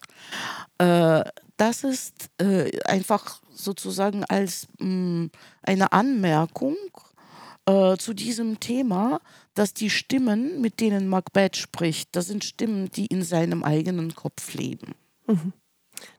Äh, 0.78 1.24
das 1.58 1.84
ist 1.84 2.30
äh, 2.40 2.80
einfach 2.86 3.42
sozusagen 3.52 4.24
als 4.26 4.68
mh, 4.80 4.88
mm, 4.88 5.32
eine 5.64 5.92
Anmerkung 5.92 6.76
äh, 7.66 7.98
zu 7.98 8.14
diesem 8.14 8.60
Thema, 8.60 9.20
dass 9.56 9.74
die 9.74 9.90
Stimmen, 9.90 10.62
mit 10.62 10.80
denen 10.80 11.08
Macbeth 11.08 11.58
spricht, 11.58 12.16
das 12.16 12.28
sind 12.28 12.44
Stimmen, 12.44 12.92
die 12.92 13.08
in 13.08 13.24
seinem 13.24 13.64
eigenen 13.64 14.14
Kopf 14.16 14.54
leben. 14.54 14.94
Mhm. 15.26 15.54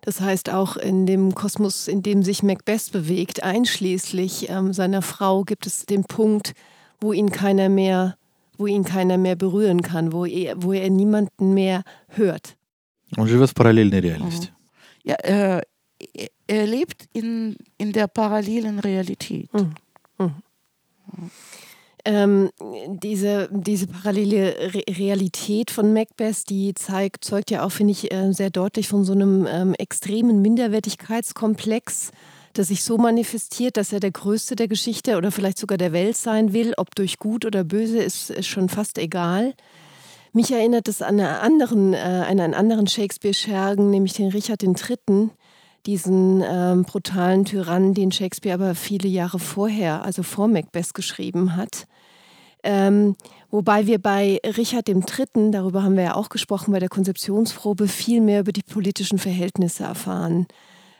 Das 0.00 0.20
heißt, 0.20 0.50
auch 0.50 0.76
in 0.76 1.06
dem 1.06 1.34
Kosmos, 1.34 1.86
in 1.86 2.02
dem 2.02 2.22
sich 2.22 2.42
Macbeth 2.42 2.90
bewegt, 2.90 3.44
einschließlich 3.44 4.50
ähm, 4.50 4.72
seiner 4.72 5.02
Frau, 5.02 5.44
gibt 5.44 5.66
es 5.66 5.86
den 5.86 6.04
Punkt, 6.04 6.54
wo 7.00 7.12
ihn 7.12 7.30
keiner 7.30 7.68
mehr, 7.68 8.17
wo 8.57 8.67
ihn 8.67 8.83
keiner 8.83 9.17
mehr 9.17 9.35
berühren 9.35 9.81
kann, 9.81 10.11
wo 10.13 10.25
er, 10.25 10.61
wo 10.61 10.73
er 10.73 10.89
niemanden 10.89 11.53
mehr 11.53 11.83
hört. 12.07 12.55
Он 13.17 13.27
живет 13.27 13.49
в 13.49 13.53
параллельной 13.53 13.99
реальности. 13.99 14.49
Ja, 15.03 15.15
äh, 15.15 15.61
er 16.47 16.67
lebt 16.67 17.07
in, 17.13 17.57
in 17.77 17.91
der 17.91 18.07
parallelen 18.07 18.79
Realität. 18.79 19.53
Mhm. 19.53 19.73
Mhm. 20.17 20.31
Ähm, 22.05 22.49
diese, 23.01 23.47
diese 23.51 23.87
parallele 23.87 24.73
Re 24.73 24.83
Realität 24.89 25.71
von 25.71 25.93
Macbeth, 25.93 26.49
die 26.49 26.73
zeigt, 26.73 27.23
zeugt 27.23 27.49
ja 27.49 27.65
auch, 27.65 27.71
finde 27.71 27.91
ich, 27.91 28.11
äh, 28.11 28.33
sehr 28.33 28.49
deutlich 28.49 28.89
von 28.89 29.05
so 29.05 29.13
einem 29.13 29.47
ähm, 29.49 29.73
extremen 29.75 30.41
Minderwertigkeitskomplex, 30.41 32.11
das 32.52 32.68
sich 32.68 32.82
so 32.82 32.98
manifestiert, 32.98 33.76
dass 33.76 33.92
er 33.92 34.00
der 34.00 34.10
Größte 34.10 34.56
der 34.56 34.68
Geschichte 34.68 35.16
oder 35.16 35.30
vielleicht 35.30 35.58
sogar 35.58 35.78
der 35.78 35.92
Welt 35.92 36.16
sein 36.16 36.52
will. 36.52 36.74
Ob 36.76 36.94
durch 36.94 37.18
gut 37.18 37.44
oder 37.44 37.64
böse, 37.64 37.98
ist, 37.98 38.30
ist 38.30 38.46
schon 38.46 38.68
fast 38.68 38.98
egal. 38.98 39.54
Mich 40.32 40.52
erinnert 40.52 40.88
es 40.88 41.02
an, 41.02 41.20
einen 41.20 41.26
anderen, 41.26 41.94
äh, 41.94 41.96
an 41.96 42.40
einen 42.40 42.54
anderen 42.54 42.86
Shakespeare-Schergen, 42.86 43.90
nämlich 43.90 44.14
den 44.14 44.28
Richard 44.28 44.62
III., 44.62 45.30
diesen 45.86 46.44
ähm, 46.46 46.82
brutalen 46.82 47.44
Tyrannen, 47.44 47.94
den 47.94 48.12
Shakespeare 48.12 48.54
aber 48.54 48.74
viele 48.74 49.08
Jahre 49.08 49.38
vorher, 49.38 50.04
also 50.04 50.22
vor 50.22 50.48
Macbeth, 50.48 50.92
geschrieben 50.92 51.56
hat. 51.56 51.86
Ähm, 52.62 53.16
wobei 53.50 53.86
wir 53.86 53.98
bei 53.98 54.40
Richard 54.44 54.88
III., 54.88 55.50
darüber 55.50 55.82
haben 55.82 55.96
wir 55.96 56.04
ja 56.04 56.14
auch 56.14 56.28
gesprochen 56.28 56.72
bei 56.72 56.80
der 56.80 56.88
Konzeptionsprobe, 56.88 57.88
viel 57.88 58.20
mehr 58.20 58.40
über 58.40 58.52
die 58.52 58.62
politischen 58.62 59.18
Verhältnisse 59.18 59.84
erfahren. 59.84 60.46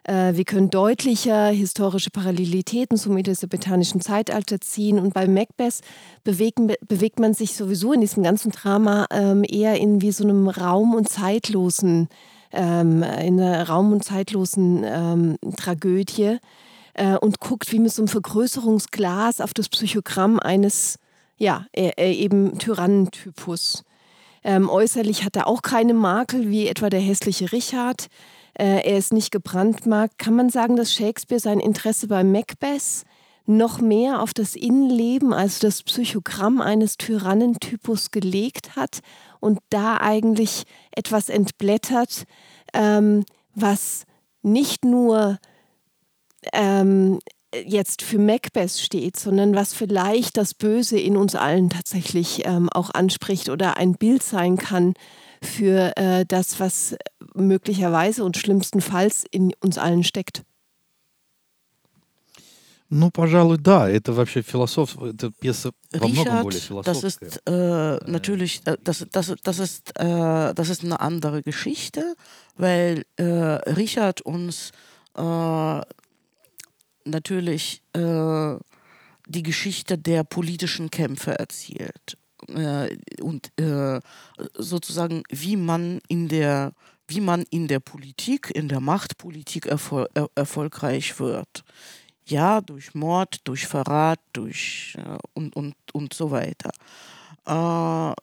Äh, 0.09 0.37
wir 0.37 0.45
können 0.45 0.71
deutlicher 0.71 1.49
historische 1.49 2.11
Parallelitäten 2.11 2.97
zum 2.97 3.19
elisabethanischen 3.19 4.01
Zeitalter 4.01 4.61
ziehen. 4.61 4.99
Und 4.99 5.13
bei 5.13 5.29
Macbeth 5.29 5.81
bewegen, 6.25 6.73
bewegt 6.89 7.21
man 7.21 7.35
sich 7.35 7.55
sowieso 7.55 7.93
in 7.93 8.01
diesem 8.01 8.23
ganzen 8.23 8.51
Drama 8.51 9.07
ähm, 9.11 9.45
eher 9.47 9.79
in 9.79 10.01
wie 10.01 10.13
so 10.13 10.25
einem 10.25 10.49
Raum- 10.49 10.95
und 10.95 11.11
zeitlosen, 11.11 12.09
ähm, 12.53 13.03
in 13.03 13.39
einer 13.39 13.69
Raum- 13.69 13.93
und 13.93 14.03
zeitlosen 14.03 14.83
ähm, 14.85 15.37
Tragödie 15.59 16.39
äh, 16.95 17.17
und 17.17 17.39
guckt 17.39 17.71
wie 17.71 17.79
mit 17.79 17.93
so 17.93 18.01
einem 18.01 18.09
Vergrößerungsglas 18.09 19.43
auf 19.43 19.53
das 19.53 19.69
Psychogramm 19.69 20.41
eines 20.41 20.99
ja, 21.37 21.67
eben 21.73 22.59
Tyrannentypus. 22.59 23.85
Ähm, 24.43 24.69
äußerlich 24.69 25.25
hat 25.25 25.37
er 25.37 25.47
auch 25.47 25.63
keine 25.63 25.95
Makel, 25.95 26.51
wie 26.51 26.67
etwa 26.67 26.91
der 26.91 26.99
hässliche 26.99 27.53
Richard. 27.53 28.09
Äh, 28.59 28.83
er 28.91 28.99
ist 28.99 29.13
nicht 29.13 29.31
gebrandmarkt. 29.31 30.19
Kann 30.19 30.35
man 30.35 30.51
sagen, 30.51 30.77
dass 30.77 30.93
Shakespeare 30.93 31.41
sein 31.41 31.61
Interesse 31.61 32.09
bei 32.09 32.25
Macbeth 32.25 33.05
noch 33.47 33.81
mehr 33.81 34.21
auf 34.21 34.35
das 34.35 34.55
Innenleben, 34.55 35.33
also 35.33 35.67
das 35.67 35.83
Psychogramm 35.83 36.61
eines 36.61 36.99
Tyrannentypus 36.99 38.11
gelegt 38.11 38.77
hat 38.77 39.01
und 39.41 39.61
da 39.71 39.97
eigentlich 39.97 40.65
etwas 40.95 41.31
entblättert, 41.31 42.25
ähm, 42.75 43.25
was 43.55 44.05
nicht 44.43 44.85
nur 44.85 45.39
ähm, 46.53 47.21
jetzt 47.65 48.03
für 48.03 48.19
Macbeth 48.19 48.73
steht, 48.73 49.19
sondern 49.19 49.55
was 49.55 49.73
vielleicht 49.73 50.37
das 50.37 50.53
Böse 50.53 50.99
in 50.99 51.17
uns 51.17 51.35
allen 51.35 51.71
tatsächlich 51.71 52.43
ähm, 52.45 52.69
auch 52.69 52.91
anspricht 52.91 53.49
oder 53.49 53.79
ein 53.79 53.95
Bild 53.95 54.23
sein 54.23 54.59
kann 54.59 54.93
für 55.42 55.96
äh, 55.98 56.26
das, 56.26 56.60
was 56.60 56.96
möglicherweise 57.36 58.24
und 58.24 58.38
schlimmstenfalls 58.38 59.26
in 59.30 59.54
uns 59.62 59.78
allen 59.78 60.04
steckt. 60.04 60.44
Ну, 62.96 63.10
пожалуй, 63.10 63.58
да. 63.58 63.90
Это 63.90 64.14
вообще 64.14 64.44
философ, 64.44 65.02
это 65.02 65.32
пьеса 65.32 65.72
во 65.92 66.08
многом 66.08 66.44
более 66.44 66.62
Das 66.84 67.04
ist 67.04 67.42
äh, 67.48 67.98
natürlich, 68.06 68.62
das, 68.62 69.08
das, 69.12 69.34
das, 69.44 69.60
ist, 69.60 70.00
äh, 70.00 70.54
das 70.54 70.70
ist 70.70 70.84
eine 70.84 71.00
andere 71.00 71.42
Geschichte, 71.42 72.16
weil 72.56 73.06
äh, 73.16 73.24
Richard 73.24 74.22
uns 74.22 74.74
äh, 75.16 75.82
natürlich 77.06 77.82
äh, 77.94 78.56
die 79.28 79.44
Geschichte 79.44 79.98
der 79.98 80.24
politischen 80.24 80.92
Kämpfe 80.92 81.32
erzählt 81.40 82.18
äh, 82.55 82.97
und 83.21 83.53
äh, 83.59 84.01
sozusagen 84.55 85.23
wie 85.31 85.57
man 85.57 86.01
in 86.09 86.29
der 86.29 86.73
wie 87.11 87.21
man 87.23 87.45
in 87.51 87.69
der 87.69 87.81
Politik, 87.81 88.51
in 88.55 88.69
der 88.69 88.81
Machtpolitik 88.81 89.65
erfol 89.65 90.09
er 90.13 90.29
erfolgreich 90.35 91.19
wird. 91.19 91.65
Ja, 92.27 92.61
durch 92.61 92.95
Mord, 92.95 93.41
durch 93.45 93.67
Verrat, 93.67 94.21
durch 94.35 94.95
äh, 94.99 95.17
und, 95.33 95.57
und, 95.57 95.75
und 95.95 96.13
so 96.13 96.31
weiter. 96.31 96.71
Äh, 97.47 98.15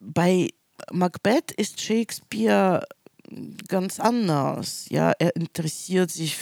bei 0.00 0.48
Macbeth 0.90 1.52
ist 1.52 1.80
Shakespeare 1.80 2.84
ganz 3.68 4.00
anders. 4.00 4.86
Ja, 4.90 5.12
er 5.18 5.36
interessiert 5.36 6.10
sich 6.10 6.36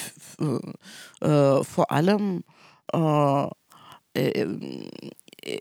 äh, 1.21 1.65
vor 1.65 1.91
allem, 1.91 2.45
äh, 2.93 3.47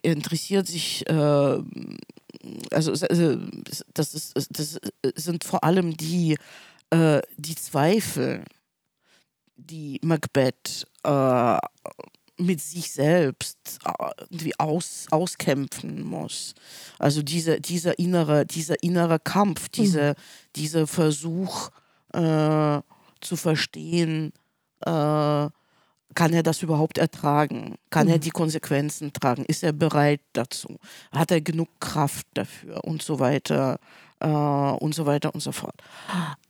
interessiert 0.03 0.67
sich, 0.67 1.07
äh, 1.07 1.13
also, 2.71 2.91
also 2.91 3.37
das, 3.93 4.13
ist, 4.13 4.33
das 4.51 4.79
sind 5.15 5.43
vor 5.43 5.63
allem 5.63 5.95
die, 5.97 6.37
äh, 6.89 7.21
die 7.37 7.55
Zweifel, 7.55 8.43
die 9.55 9.99
Macbeth 10.03 10.87
äh, 11.03 11.57
mit 12.37 12.59
sich 12.59 12.91
selbst 12.91 13.57
äh, 13.85 13.91
irgendwie 14.19 14.57
aus, 14.59 15.05
auskämpfen 15.11 16.03
muss. 16.03 16.53
Also 16.99 17.21
diese, 17.21 17.61
dieser, 17.61 17.97
innere, 17.99 18.45
dieser 18.45 18.81
innere 18.83 19.19
Kampf, 19.19 19.69
diese, 19.69 20.09
mhm. 20.09 20.15
dieser 20.55 20.87
Versuch 20.87 21.69
äh, 22.13 22.81
zu 23.21 23.35
verstehen, 23.35 24.33
äh, 24.85 25.49
kann 26.15 26.33
er 26.33 26.43
das 26.43 26.61
überhaupt 26.61 26.97
ertragen? 26.97 27.75
Kann 27.89 28.07
mhm. 28.07 28.13
er 28.13 28.19
die 28.19 28.29
Konsequenzen 28.29 29.13
tragen? 29.13 29.45
Ist 29.45 29.63
er 29.63 29.73
bereit 29.73 30.21
dazu? 30.33 30.77
Hat 31.11 31.31
er 31.31 31.41
genug 31.41 31.69
Kraft 31.79 32.27
dafür? 32.33 32.83
Und 32.83 33.01
so 33.01 33.19
weiter 33.19 33.79
äh, 34.19 34.27
und 34.27 34.93
so 34.95 35.05
weiter 35.05 35.33
und 35.33 35.41
so 35.41 35.51
fort. 35.51 35.75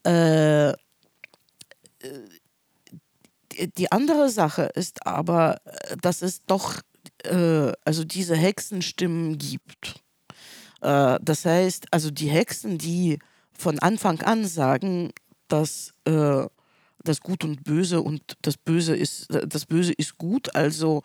Äh, 0.06 0.70
äh 0.70 0.76
die 3.78 3.92
andere 3.92 4.30
Sache 4.30 4.72
ist 4.76 5.06
aber, 5.06 5.58
dass 6.02 6.22
es 6.22 6.46
doch 6.46 6.82
äh, 7.26 7.72
also 7.86 8.04
diese 8.04 8.36
Hexenstimmen 8.36 9.38
gibt. 9.38 10.02
Äh, 10.82 11.20
das 11.22 11.46
heißt, 11.46 11.88
also 11.92 12.12
die 12.12 12.30
Hexen, 12.30 12.78
die 12.78 13.20
von 13.52 13.80
Anfang 13.80 14.22
an 14.22 14.46
sagen, 14.46 15.12
dass 15.48 15.94
äh, 16.06 16.46
das 17.04 17.22
Gut 17.22 17.44
und 17.44 17.64
Böse 17.64 18.02
und 18.02 18.38
das 18.42 18.58
Böse 18.58 18.96
ist 18.96 19.28
das 19.30 19.66
Böse 19.66 19.94
ist 19.94 20.18
gut, 20.18 20.56
also 20.56 21.04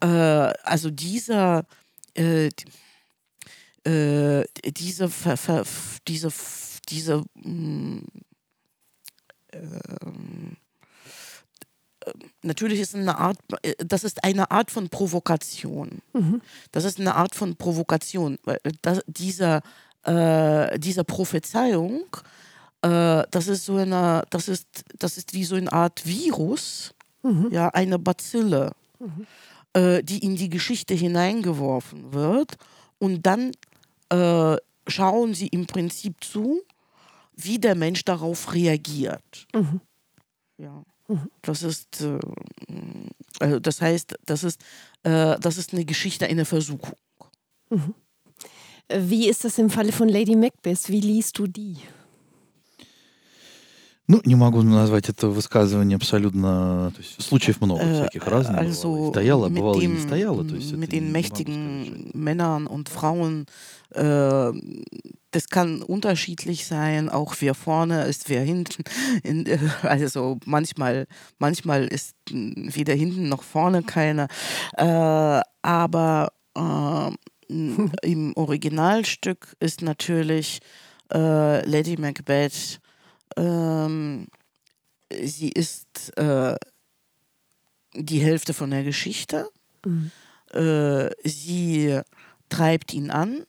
äh, 0.00 0.06
also 0.06 0.90
dieser 0.90 1.66
äh, 3.84 4.44
diese, 4.64 5.08
ver, 5.08 5.36
ver, 5.36 5.64
diese, 6.06 6.30
diese, 6.88 7.24
mh, 7.34 8.02
mm, 9.54 10.56
natürlich 12.42 12.80
ist 12.80 12.94
eine 12.94 13.18
Art, 13.18 13.38
äh, 13.62 13.74
das 13.78 14.04
ist 14.04 14.22
eine 14.24 14.50
Art 14.50 14.70
von 14.70 14.88
Provokation. 14.88 16.02
Mhm. 16.12 16.42
Das 16.72 16.84
ist 16.84 17.00
eine 17.00 17.14
Art 17.14 17.34
von 17.34 17.56
Provokation. 17.56 18.38
Weil 18.44 18.58
das, 18.82 19.02
dieser, 19.06 19.62
äh, 20.04 20.78
dieser 20.78 21.04
Prophezeiung 21.04 22.04
äh, 22.82 23.24
das 23.30 23.48
ist 23.48 23.64
so 23.64 23.76
eine, 23.76 24.24
das 24.30 24.48
ist, 24.48 24.66
das 24.98 25.16
ist 25.16 25.34
wie 25.34 25.44
so 25.44 25.56
eine 25.56 25.72
Art 25.72 26.06
Virus, 26.06 26.94
ja, 27.50 27.68
eine 27.68 27.98
Bazille, 27.98 28.72
äh, 29.74 30.02
die 30.02 30.18
in 30.18 30.36
die 30.36 30.48
Geschichte 30.48 30.94
hineingeworfen 30.94 32.12
wird 32.12 32.56
und 32.98 33.26
dann 33.26 33.52
äh, 34.10 34.56
schauen 34.86 35.34
sie 35.34 35.48
im 35.48 35.66
Prinzip 35.66 36.24
zu, 36.24 36.62
wie 37.36 37.58
der 37.58 37.74
Mensch 37.74 38.04
darauf 38.04 38.52
reagiert. 38.54 39.46
Ja. 40.58 40.82
Das 41.42 41.62
ist, 41.62 42.00
äh, 42.02 42.18
also 43.40 43.58
das 43.58 43.80
heißt, 43.80 44.14
das 44.24 44.44
ist, 44.44 44.60
äh, 45.02 45.38
das 45.40 45.58
ist 45.58 45.72
eine 45.72 45.84
Geschichte, 45.84 46.26
eine 46.26 46.44
Versuchung. 46.44 46.96
Wie 48.88 49.28
ist 49.28 49.44
das 49.44 49.58
im 49.58 49.70
Falle 49.70 49.92
von 49.92 50.08
Lady 50.08 50.36
Macbeth? 50.36 50.88
Wie 50.88 51.00
liest 51.00 51.38
du 51.38 51.46
die? 51.46 51.76
Ну, 54.09 54.21
не 54.23 54.35
могу 54.35 54.61
назвать 54.61 55.09
это 55.09 55.29
высказывание 55.29 55.95
абсолютно... 55.95 56.91
То 56.95 57.01
есть 57.01 57.21
случаев 57.23 57.59
много 57.59 57.81
Äh, 57.81 58.01
всяких 58.03 58.27
разных. 58.27 58.57
бывало. 58.61 58.67
also 58.69 59.07
И 59.07 59.11
стояло, 59.11 59.47
mit, 59.49 59.59
бывало 59.59 59.81
и 59.81 59.87
не 59.87 59.95
dem, 59.95 60.03
стояло. 60.05 60.43
То 60.47 60.55
есть 60.55 60.73
mit 60.73 60.89
это 60.89 60.91
den 60.91 61.05
не 61.05 61.11
могу 61.11 61.25
сказать, 61.25 61.47
mächtigen 61.47 62.11
Männern 62.13 62.67
und 62.67 62.87
Frauen, 62.89 63.47
äh, 63.95 64.51
das 65.31 65.47
kann 65.49 65.81
unterschiedlich 65.81 66.67
sein. 66.67 67.09
Auch 67.09 67.33
wer 67.39 67.55
vorne 67.55 68.03
ist, 68.05 68.29
wer 68.29 68.41
hinten. 68.43 68.83
In, 69.23 69.47
äh, 69.47 69.57
also 69.81 70.37
manchmal, 70.45 71.07
manchmal 71.39 71.85
ist 71.87 72.13
mh, 72.29 72.75
weder 72.75 72.93
hinten 72.93 73.27
noch 73.27 73.41
vorne 73.41 73.81
keiner. 73.81 74.27
Äh, 74.77 75.41
aber 75.63 76.31
äh, 76.55 77.09
m, 77.51 77.91
im 78.03 78.33
Originalstück 78.35 79.55
ist 79.59 79.81
natürlich 79.81 80.59
äh, 81.11 81.67
Lady 81.67 81.97
Macbeth, 81.97 82.79
ähm, 83.36 84.26
sie 85.22 85.50
ist 85.50 86.16
äh, 86.16 86.56
die 87.94 88.20
Hälfte 88.20 88.54
von 88.54 88.70
der 88.70 88.84
Geschichte. 88.84 89.48
Äh, 90.52 91.10
sie 91.28 92.00
treibt 92.48 92.94
ihn 92.94 93.10
an. 93.10 93.44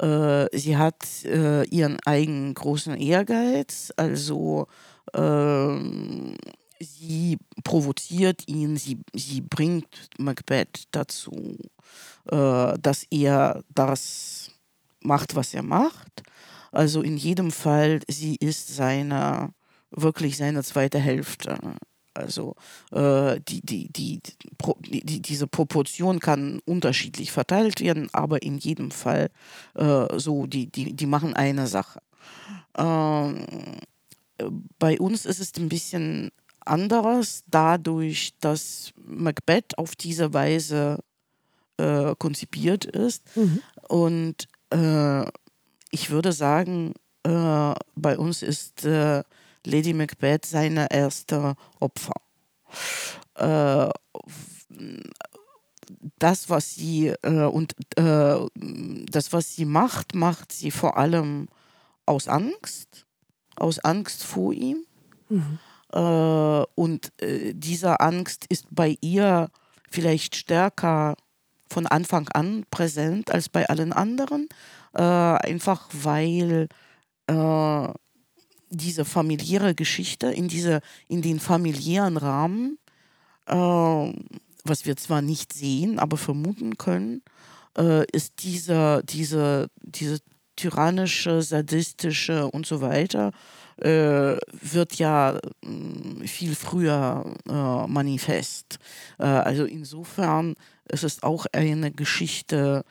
Äh, 0.00 0.46
sie 0.56 0.76
hat 0.76 1.24
äh, 1.24 1.64
ihren 1.64 1.98
eigenen 2.04 2.54
großen 2.54 2.96
Ehrgeiz. 2.96 3.92
Also 3.96 4.68
ähm, 5.14 6.36
sie 6.80 7.38
provoziert 7.64 8.46
ihn, 8.46 8.76
sie, 8.76 8.98
sie 9.14 9.40
bringt 9.40 10.10
Macbeth 10.18 10.84
dazu, 10.92 11.58
äh, 12.30 12.78
dass 12.80 13.04
er 13.10 13.64
das 13.74 14.50
macht, 15.00 15.34
was 15.34 15.54
er 15.54 15.62
macht. 15.62 16.22
Also 16.72 17.02
in 17.02 17.16
jedem 17.16 17.50
Fall, 17.50 18.00
sie 18.08 18.36
ist 18.36 18.74
seine, 18.74 19.50
wirklich 19.90 20.36
seine 20.36 20.62
zweite 20.62 20.98
Hälfte. 20.98 21.58
Also 22.14 22.56
äh, 22.90 23.40
die, 23.48 23.60
die, 23.62 23.92
die, 23.92 24.20
die, 24.88 25.22
diese 25.22 25.46
Proportion 25.46 26.18
kann 26.18 26.60
unterschiedlich 26.64 27.30
verteilt 27.30 27.80
werden, 27.80 28.08
aber 28.12 28.42
in 28.42 28.58
jedem 28.58 28.90
Fall 28.90 29.30
äh, 29.74 30.06
so, 30.18 30.46
die, 30.46 30.66
die, 30.66 30.94
die 30.94 31.06
machen 31.06 31.34
eine 31.34 31.66
Sache. 31.68 32.00
Ähm, 32.76 33.46
bei 34.78 34.98
uns 34.98 35.26
ist 35.26 35.40
es 35.40 35.52
ein 35.56 35.68
bisschen 35.68 36.30
anderes, 36.60 37.44
dadurch, 37.46 38.34
dass 38.40 38.92
Macbeth 39.04 39.78
auf 39.78 39.96
diese 39.96 40.34
Weise 40.34 40.98
äh, 41.78 42.14
konzipiert 42.18 42.84
ist. 42.84 43.22
Und 43.88 44.48
äh, 44.70 45.24
ich 45.90 46.10
würde 46.10 46.32
sagen, 46.32 46.94
äh, 47.24 47.74
bei 47.96 48.18
uns 48.18 48.42
ist 48.42 48.84
äh, 48.84 49.22
Lady 49.64 49.92
Macbeth 49.92 50.46
seine 50.46 50.90
erste 50.90 51.54
Opfer. 51.80 52.14
Äh, 53.34 53.90
das, 56.18 56.50
was 56.50 56.74
sie 56.74 57.08
äh, 57.22 57.44
und 57.44 57.74
äh, 57.96 58.36
das, 59.10 59.32
was 59.32 59.54
sie 59.54 59.64
macht, 59.64 60.14
macht 60.14 60.52
sie 60.52 60.70
vor 60.70 60.96
allem 60.96 61.48
aus 62.06 62.28
Angst, 62.28 63.06
aus 63.56 63.78
Angst 63.80 64.24
vor 64.24 64.52
ihm. 64.52 64.84
Äh, 65.92 65.98
und 66.74 67.12
diese 67.20 68.00
Angst 68.00 68.46
ist 68.48 68.66
bei 68.70 68.96
ihr 69.00 69.50
vielleicht 69.90 70.36
stärker 70.36 71.16
von 71.70 71.86
Anfang 71.86 72.28
an 72.28 72.64
präsent 72.70 73.30
als 73.30 73.48
bei 73.48 73.68
allen 73.68 73.92
anderen, 73.92 74.48
äh, 74.98 75.02
einfach 75.02 75.88
weil 75.92 76.68
äh, 77.28 77.88
diese 78.70 79.04
familiäre 79.04 79.74
Geschichte 79.74 80.26
in, 80.26 80.48
diese, 80.48 80.80
in 81.06 81.22
den 81.22 81.38
familiären 81.38 82.16
Rahmen, 82.16 82.78
äh, 83.46 83.54
was 84.64 84.84
wir 84.84 84.96
zwar 84.96 85.22
nicht 85.22 85.52
sehen, 85.52 85.98
aber 86.00 86.16
vermuten 86.16 86.76
können, 86.76 87.22
äh, 87.78 88.04
ist 88.12 88.42
dieser, 88.42 89.02
diese, 89.04 89.68
diese 89.80 90.18
tyrannische, 90.56 91.42
sadistische 91.42 92.48
und 92.48 92.66
so 92.66 92.80
weiter, 92.80 93.30
äh, 93.76 94.36
wird 94.60 94.96
ja 94.96 95.38
mh, 95.62 96.26
viel 96.26 96.56
früher 96.56 97.36
äh, 97.48 97.86
manifest. 97.86 98.78
Äh, 99.18 99.26
also 99.26 99.64
insofern 99.64 100.54
ist 100.90 101.04
es 101.04 101.22
auch 101.22 101.46
eine 101.52 101.92
Geschichte, 101.92 102.84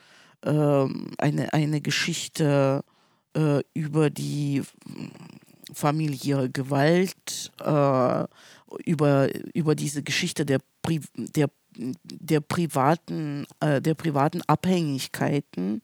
ähm, 0.44 1.10
eine, 1.18 1.52
eine 1.52 1.80
Geschichte 1.80 2.84
äh, 3.34 3.60
über 3.74 4.10
die 4.10 4.62
familiäre 5.72 6.50
Gewalt, 6.50 7.52
äh, 7.60 8.24
über, 8.84 9.28
über 9.54 9.74
diese 9.74 10.02
Geschichte 10.02 10.44
der, 10.46 10.60
Pri 10.82 11.00
der, 11.16 11.48
der, 11.76 12.40
privaten, 12.40 13.46
äh, 13.60 13.80
der 13.80 13.94
privaten 13.94 14.42
Abhängigkeiten, 14.46 15.82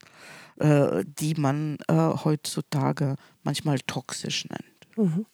äh, 0.59 1.05
die 1.05 1.35
man 1.35 1.79
äh, 1.89 1.95
heutzutage 1.95 3.17
manchmal 3.43 3.79
toxisch 3.81 4.47
nennt. 4.49 5.25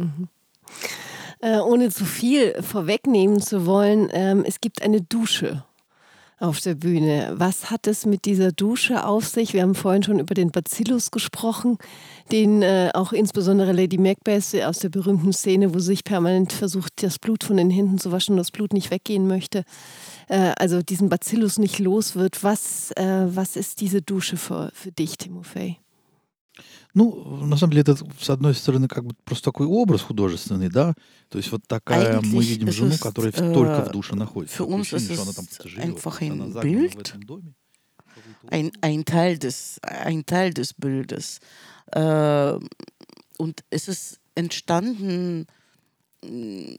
Äh, 1.40 1.58
ohne 1.58 1.88
zu 1.90 2.04
viel 2.04 2.60
vorwegnehmen 2.62 3.40
zu 3.40 3.64
wollen, 3.64 4.08
ähm, 4.12 4.44
es 4.44 4.60
gibt 4.60 4.82
eine 4.82 5.00
Dusche 5.00 5.64
auf 6.40 6.60
der 6.60 6.74
Bühne. 6.74 7.32
Was 7.36 7.70
hat 7.70 7.86
es 7.86 8.06
mit 8.06 8.24
dieser 8.24 8.52
Dusche 8.52 9.04
auf 9.04 9.26
sich? 9.26 9.54
Wir 9.54 9.62
haben 9.62 9.74
vorhin 9.74 10.02
schon 10.02 10.20
über 10.20 10.34
den 10.34 10.50
Bacillus 10.50 11.10
gesprochen, 11.10 11.78
den 12.30 12.62
äh, 12.62 12.90
auch 12.94 13.12
insbesondere 13.12 13.72
Lady 13.72 13.98
Macbeth 13.98 14.54
aus 14.64 14.78
der 14.78 14.88
berühmten 14.88 15.32
Szene, 15.32 15.74
wo 15.74 15.78
sie 15.78 15.86
sich 15.86 16.04
permanent 16.04 16.52
versucht, 16.52 17.02
das 17.02 17.18
Blut 17.18 17.44
von 17.44 17.56
den 17.56 17.70
Händen 17.70 17.98
zu 17.98 18.12
waschen 18.12 18.32
und 18.34 18.38
das 18.38 18.50
Blut 18.50 18.72
nicht 18.72 18.90
weggehen 18.90 19.26
möchte. 19.26 19.64
Äh, 20.28 20.52
also 20.56 20.82
diesen 20.82 21.08
Bacillus 21.08 21.58
nicht 21.58 21.78
los 21.78 22.14
wird. 22.14 22.44
Was, 22.44 22.92
äh, 22.92 23.26
was 23.34 23.56
ist 23.56 23.80
diese 23.80 24.02
Dusche 24.02 24.36
für, 24.36 24.70
für 24.74 24.92
dich, 24.92 25.18
Timofey? 25.18 25.78
Ну, 26.97 27.37
на 27.45 27.57
самом 27.57 27.71
деле, 27.73 27.81
это, 27.81 27.97
с 28.19 28.29
одной 28.29 28.53
стороны, 28.53 28.87
как 28.87 29.03
бы 29.05 29.15
просто 29.25 29.45
такой 29.45 29.65
образ 29.67 30.01
художественный, 30.01 30.69
да? 30.69 30.93
То 31.29 31.37
есть 31.39 31.51
вот 31.51 31.61
такая, 31.67 32.21
мы 32.21 32.41
Eigentlich 32.43 32.49
видим 32.49 32.67
ist 32.67 32.73
жену, 32.73 32.91
es, 32.91 32.99
которая 32.99 33.31
äh, 33.31 33.53
только 33.53 33.85
в 33.85 33.91
душе 33.91 34.15
находится. 34.15 34.57
für 34.57 34.63
Такое 34.65 34.75
uns 34.77 34.93
ощущение, 34.93 35.09
ist 35.09 35.13
что 35.15 35.23
она 35.23 35.33
там 35.33 35.45
es 35.45 35.47
просто 35.57 35.69
живет. 35.69 35.85
einfach 35.85 36.19
То 36.19 36.25
есть 36.25 36.31
ein 36.31 36.41
она 36.41 36.51
загнана 36.51 36.87
в 36.89 36.95
Bild. 36.95 36.99
этом 37.09 37.23
доме. 37.23 37.53
ein, 38.49 38.71
ein, 38.81 39.05
Teil 39.05 39.37
des, 39.39 39.79
ein 39.83 40.25
Teil 40.25 40.53
des 40.53 40.73
Bildes. 40.73 41.39
Äh, 41.91 42.59
und 43.37 43.63
es 43.69 43.87
ist 43.87 44.19
entstanden 44.35 45.47
mh, 46.23 46.77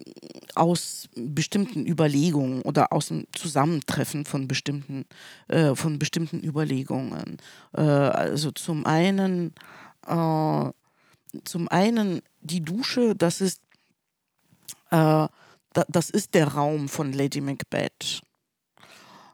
aus 0.54 1.08
bestimmten 1.16 1.86
Überlegungen 1.86 2.62
oder 2.62 2.92
aus 2.92 3.08
dem 3.08 3.26
Zusammentreffen 3.32 4.24
von 4.24 4.46
bestimmten, 4.46 5.04
äh, 5.48 5.74
von 5.74 5.98
bestimmten 5.98 6.40
Überlegungen. 6.42 7.38
Äh, 7.72 7.80
also 7.80 8.50
zum 8.52 8.86
einen, 8.86 9.52
äh, 10.07 10.71
zum 11.43 11.67
einen 11.69 12.21
die 12.41 12.61
Dusche, 12.61 13.15
das 13.15 13.41
ist, 13.41 13.61
äh, 14.91 15.27
da, 15.73 15.85
das 15.87 16.09
ist 16.09 16.33
der 16.33 16.49
Raum 16.49 16.89
von 16.89 17.13
Lady 17.13 17.41
Macbeth. 17.41 18.21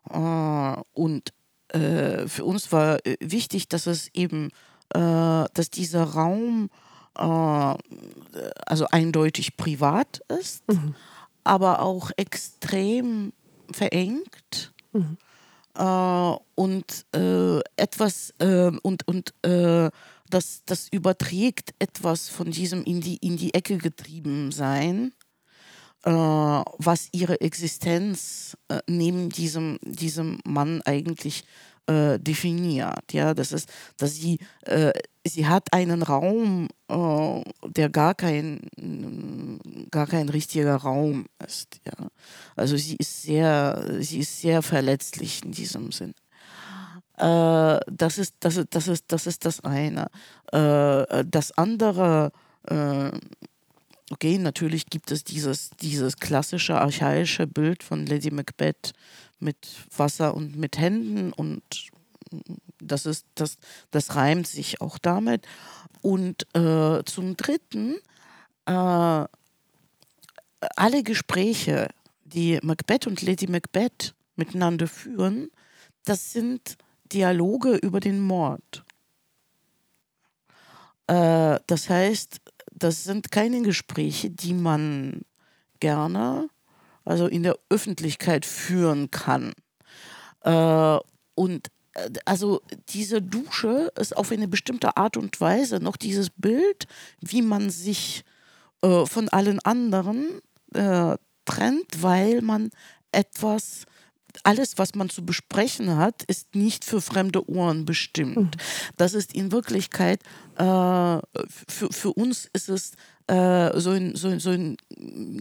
Äh, 0.09 0.75
und 0.93 1.33
äh, 1.69 2.27
für 2.27 2.45
uns 2.45 2.71
war 2.71 3.05
äh, 3.05 3.17
wichtig, 3.19 3.69
dass 3.69 3.87
es 3.87 4.09
eben, 4.13 4.49
äh, 4.89 5.45
dass 5.53 5.69
dieser 5.71 6.03
Raum 6.03 6.69
also 7.17 8.87
eindeutig 8.91 9.55
privat 9.55 10.19
ist, 10.37 10.65
aber 11.45 11.81
auch 11.81 12.11
extrem 12.17 13.31
verengt. 13.71 14.73
Äh, 15.77 16.35
und 16.55 17.05
äh, 17.13 17.59
etwas 17.75 18.33
äh, 18.39 18.71
und 18.81 19.07
und 19.07 19.33
das, 20.35 20.63
das 20.65 20.89
überträgt 20.89 21.73
etwas 21.79 22.27
von 22.27 22.51
diesem 22.51 22.83
in 22.83 22.99
die, 22.99 23.15
in 23.17 23.37
die 23.37 23.53
Ecke 23.53 23.77
getrieben 23.77 24.51
sein, 24.51 25.13
äh, 26.03 26.11
was 26.11 27.07
ihre 27.13 27.39
Existenz 27.39 28.57
äh, 28.67 28.79
neben 28.85 29.29
diesem, 29.29 29.79
diesem 29.81 30.39
Mann 30.43 30.81
eigentlich 30.81 31.45
äh, 31.87 32.19
definiert. 32.19 33.13
Ja, 33.13 33.33
das 33.33 33.53
ist, 33.53 33.69
dass 33.97 34.15
sie, 34.15 34.39
äh, 34.63 34.91
sie 35.25 35.47
hat 35.47 35.71
einen 35.71 36.03
Raum, 36.03 36.67
äh, 36.89 37.41
der 37.69 37.89
gar 37.89 38.13
kein, 38.13 39.87
gar 39.89 40.05
kein 40.05 40.27
richtiger 40.27 40.75
Raum 40.75 41.27
ist. 41.47 41.79
Ja, 41.85 42.09
also 42.57 42.75
sie 42.75 42.97
ist 42.97 43.21
sehr, 43.21 43.99
sie 43.99 44.19
ist 44.19 44.41
sehr 44.41 44.61
verletzlich 44.61 45.45
in 45.45 45.53
diesem 45.53 45.93
Sinn. 45.93 46.13
Äh, 47.17 47.79
das 47.87 48.17
ist, 48.17 48.35
das 48.39 48.61
das 48.69 48.87
ist, 48.87 49.05
das 49.07 49.27
ist 49.27 49.45
das 49.45 49.63
eine. 49.63 50.07
Äh, 50.51 51.23
das 51.25 51.57
andere 51.57 52.31
äh, 52.63 53.11
okay, 54.11 54.37
natürlich 54.37 54.87
gibt 54.87 55.11
es 55.11 55.23
dieses, 55.23 55.71
dieses 55.81 56.17
klassische 56.17 56.79
archaische 56.79 57.47
Bild 57.47 57.83
von 57.83 58.05
Lady 58.05 58.31
Macbeth 58.31 58.93
mit 59.39 59.67
Wasser 59.95 60.35
und 60.35 60.55
mit 60.55 60.77
Händen 60.77 61.33
und 61.33 61.63
das 62.79 63.05
ist, 63.05 63.25
das, 63.35 63.57
das 63.91 64.15
reimt 64.15 64.47
sich 64.47 64.81
auch 64.81 64.97
damit. 64.97 65.45
Und 66.01 66.47
äh, 66.55 67.03
zum 67.05 67.37
Dritten, 67.37 67.97
äh, 68.65 68.71
alle 68.71 69.29
Gespräche, 71.03 71.89
die 72.23 72.59
Macbeth 72.61 73.07
und 73.07 73.21
Lady 73.21 73.47
Macbeth 73.47 74.13
miteinander 74.35 74.87
führen, 74.87 75.49
das 76.03 76.33
sind 76.33 76.77
Dialoge 77.11 77.75
über 77.75 77.99
den 77.99 78.21
Mord. 78.21 78.83
Äh, 81.07 81.59
das 81.67 81.89
heißt, 81.89 82.41
das 82.71 83.03
sind 83.03 83.31
keine 83.31 83.61
Gespräche, 83.61 84.29
die 84.29 84.53
man 84.53 85.21
gerne, 85.79 86.49
also 87.03 87.27
in 87.27 87.43
der 87.43 87.57
Öffentlichkeit 87.69 88.45
führen 88.45 89.11
kann. 89.11 89.53
Äh, 90.41 90.97
und 91.35 91.67
äh, 91.93 92.09
also 92.25 92.61
diese 92.89 93.21
Dusche 93.21 93.91
ist 93.97 94.15
auf 94.15 94.31
eine 94.31 94.47
bestimmte 94.47 94.97
Art 94.97 95.17
und 95.17 95.39
Weise 95.39 95.79
noch 95.79 95.97
dieses 95.97 96.29
Bild, 96.29 96.87
wie 97.19 97.41
man 97.41 97.69
sich 97.69 98.23
äh, 98.81 99.05
von 99.05 99.29
allen 99.29 99.59
anderen 99.59 100.41
äh, 100.73 101.17
trennt, 101.45 102.01
weil 102.01 102.41
man 102.41 102.71
etwas 103.11 103.85
alles, 104.43 104.77
was 104.77 104.95
man 104.95 105.09
zu 105.09 105.25
besprechen 105.25 105.97
hat, 105.97 106.23
ist 106.23 106.55
nicht 106.55 106.85
für 106.85 107.01
fremde 107.01 107.49
Ohren 107.49 107.85
bestimmt. 107.85 108.37
Mhm. 108.37 108.51
Das 108.97 109.13
ist 109.13 109.33
in 109.33 109.51
Wirklichkeit, 109.51 110.21
äh, 110.55 110.63
für, 110.63 111.91
für 111.91 112.13
uns 112.13 112.49
ist 112.53 112.69
es 112.69 112.93
äh, 113.27 113.79
so, 113.79 113.91
ein, 113.91 114.15
so, 114.15 114.37
so 114.39 114.51
ein 114.51 114.77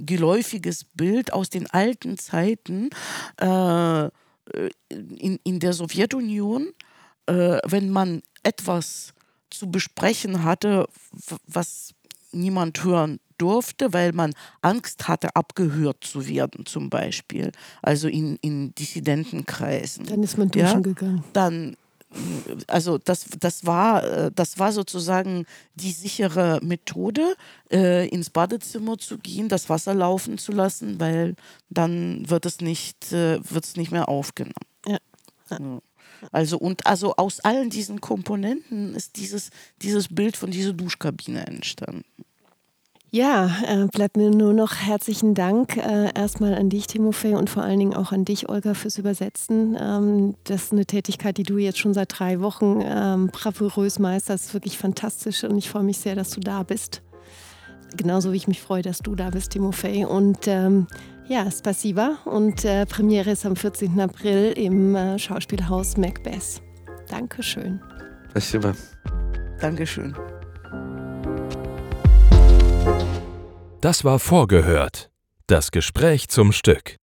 geläufiges 0.06 0.84
Bild 0.84 1.32
aus 1.32 1.50
den 1.50 1.68
alten 1.70 2.18
Zeiten 2.18 2.90
äh, 3.38 4.08
in, 4.88 5.38
in 5.42 5.60
der 5.60 5.72
Sowjetunion, 5.72 6.68
äh, 7.26 7.58
wenn 7.66 7.90
man 7.90 8.22
etwas 8.42 9.14
zu 9.50 9.70
besprechen 9.70 10.44
hatte, 10.44 10.86
was 11.46 11.94
niemand 12.32 12.84
hören 12.84 13.20
durfte, 13.38 13.92
weil 13.92 14.12
man 14.12 14.34
Angst 14.62 15.08
hatte, 15.08 15.34
abgehört 15.34 16.04
zu 16.04 16.28
werden, 16.28 16.66
zum 16.66 16.90
Beispiel. 16.90 17.52
Also 17.82 18.08
in, 18.08 18.36
in 18.36 18.74
Dissidentenkreisen. 18.74 20.06
Dann 20.06 20.22
ist 20.22 20.38
man 20.38 20.50
duschen 20.50 20.66
ja? 20.66 20.80
gegangen. 20.80 21.24
Dann 21.32 21.76
also 22.68 22.98
das, 22.98 23.26
das, 23.40 23.66
war, 23.66 24.30
das 24.30 24.58
war 24.58 24.72
sozusagen 24.72 25.46
die 25.74 25.90
sichere 25.90 26.60
Methode, 26.62 27.34
äh, 27.72 28.08
ins 28.08 28.30
Badezimmer 28.30 28.98
zu 28.98 29.18
gehen, 29.18 29.48
das 29.48 29.68
Wasser 29.68 29.94
laufen 29.94 30.38
zu 30.38 30.52
lassen, 30.52 31.00
weil 31.00 31.34
dann 31.70 32.28
wird 32.28 32.46
es 32.46 32.60
nicht, 32.60 33.12
äh, 33.12 33.40
wird's 33.50 33.76
nicht 33.76 33.90
mehr 33.90 34.08
aufgenommen. 34.08 34.54
Ja. 34.86 34.98
ja. 35.50 35.80
Also 36.32 36.58
und 36.58 36.86
also 36.86 37.16
aus 37.16 37.40
allen 37.40 37.70
diesen 37.70 38.00
Komponenten 38.00 38.94
ist 38.94 39.16
dieses, 39.16 39.50
dieses 39.82 40.08
Bild 40.08 40.36
von 40.36 40.50
dieser 40.50 40.72
Duschkabine 40.72 41.46
entstanden. 41.46 42.04
Ja, 43.14 43.48
äh, 43.64 43.86
bleibt 43.86 44.16
mir 44.16 44.28
nur 44.32 44.52
noch 44.52 44.74
herzlichen 44.74 45.34
Dank 45.34 45.76
äh, 45.76 46.12
erstmal 46.16 46.52
an 46.52 46.68
dich, 46.68 46.88
Timofey, 46.88 47.34
und 47.34 47.48
vor 47.48 47.62
allen 47.62 47.78
Dingen 47.78 47.94
auch 47.94 48.10
an 48.10 48.24
dich, 48.24 48.48
Olga, 48.48 48.74
fürs 48.74 48.98
Übersetzen. 48.98 49.78
Ähm, 49.80 50.34
das 50.42 50.64
ist 50.64 50.72
eine 50.72 50.84
Tätigkeit, 50.84 51.38
die 51.38 51.44
du 51.44 51.56
jetzt 51.56 51.78
schon 51.78 51.94
seit 51.94 52.18
drei 52.18 52.40
Wochen 52.40 52.82
ähm, 52.82 53.28
bravourös 53.28 54.00
meisterst. 54.00 54.42
Das 54.42 54.48
ist 54.48 54.54
wirklich 54.54 54.78
fantastisch 54.78 55.44
und 55.44 55.56
ich 55.56 55.70
freue 55.70 55.84
mich 55.84 55.98
sehr, 55.98 56.16
dass 56.16 56.30
du 56.30 56.40
da 56.40 56.64
bist. 56.64 57.02
Genauso 57.96 58.32
wie 58.32 58.36
ich 58.36 58.48
mich 58.48 58.60
freue, 58.60 58.82
dass 58.82 58.98
du 58.98 59.14
da 59.14 59.30
bist, 59.30 59.52
Timofey. 59.52 60.04
Und 60.06 60.48
ähm, 60.48 60.88
ja, 61.28 61.48
Spasiba. 61.48 62.16
Und 62.24 62.64
äh, 62.64 62.84
Premiere 62.84 63.30
ist 63.30 63.46
am 63.46 63.54
14. 63.54 64.00
April 64.00 64.54
im 64.56 64.96
äh, 64.96 65.20
Schauspielhaus 65.20 65.96
Macbeth. 65.96 66.60
Dankeschön. 67.08 67.80
Spasiba. 68.30 68.74
Dankeschön. 69.60 70.16
Das 73.84 74.02
war 74.02 74.18
vorgehört. 74.18 75.10
Das 75.46 75.70
Gespräch 75.70 76.28
zum 76.28 76.52
Stück. 76.52 76.96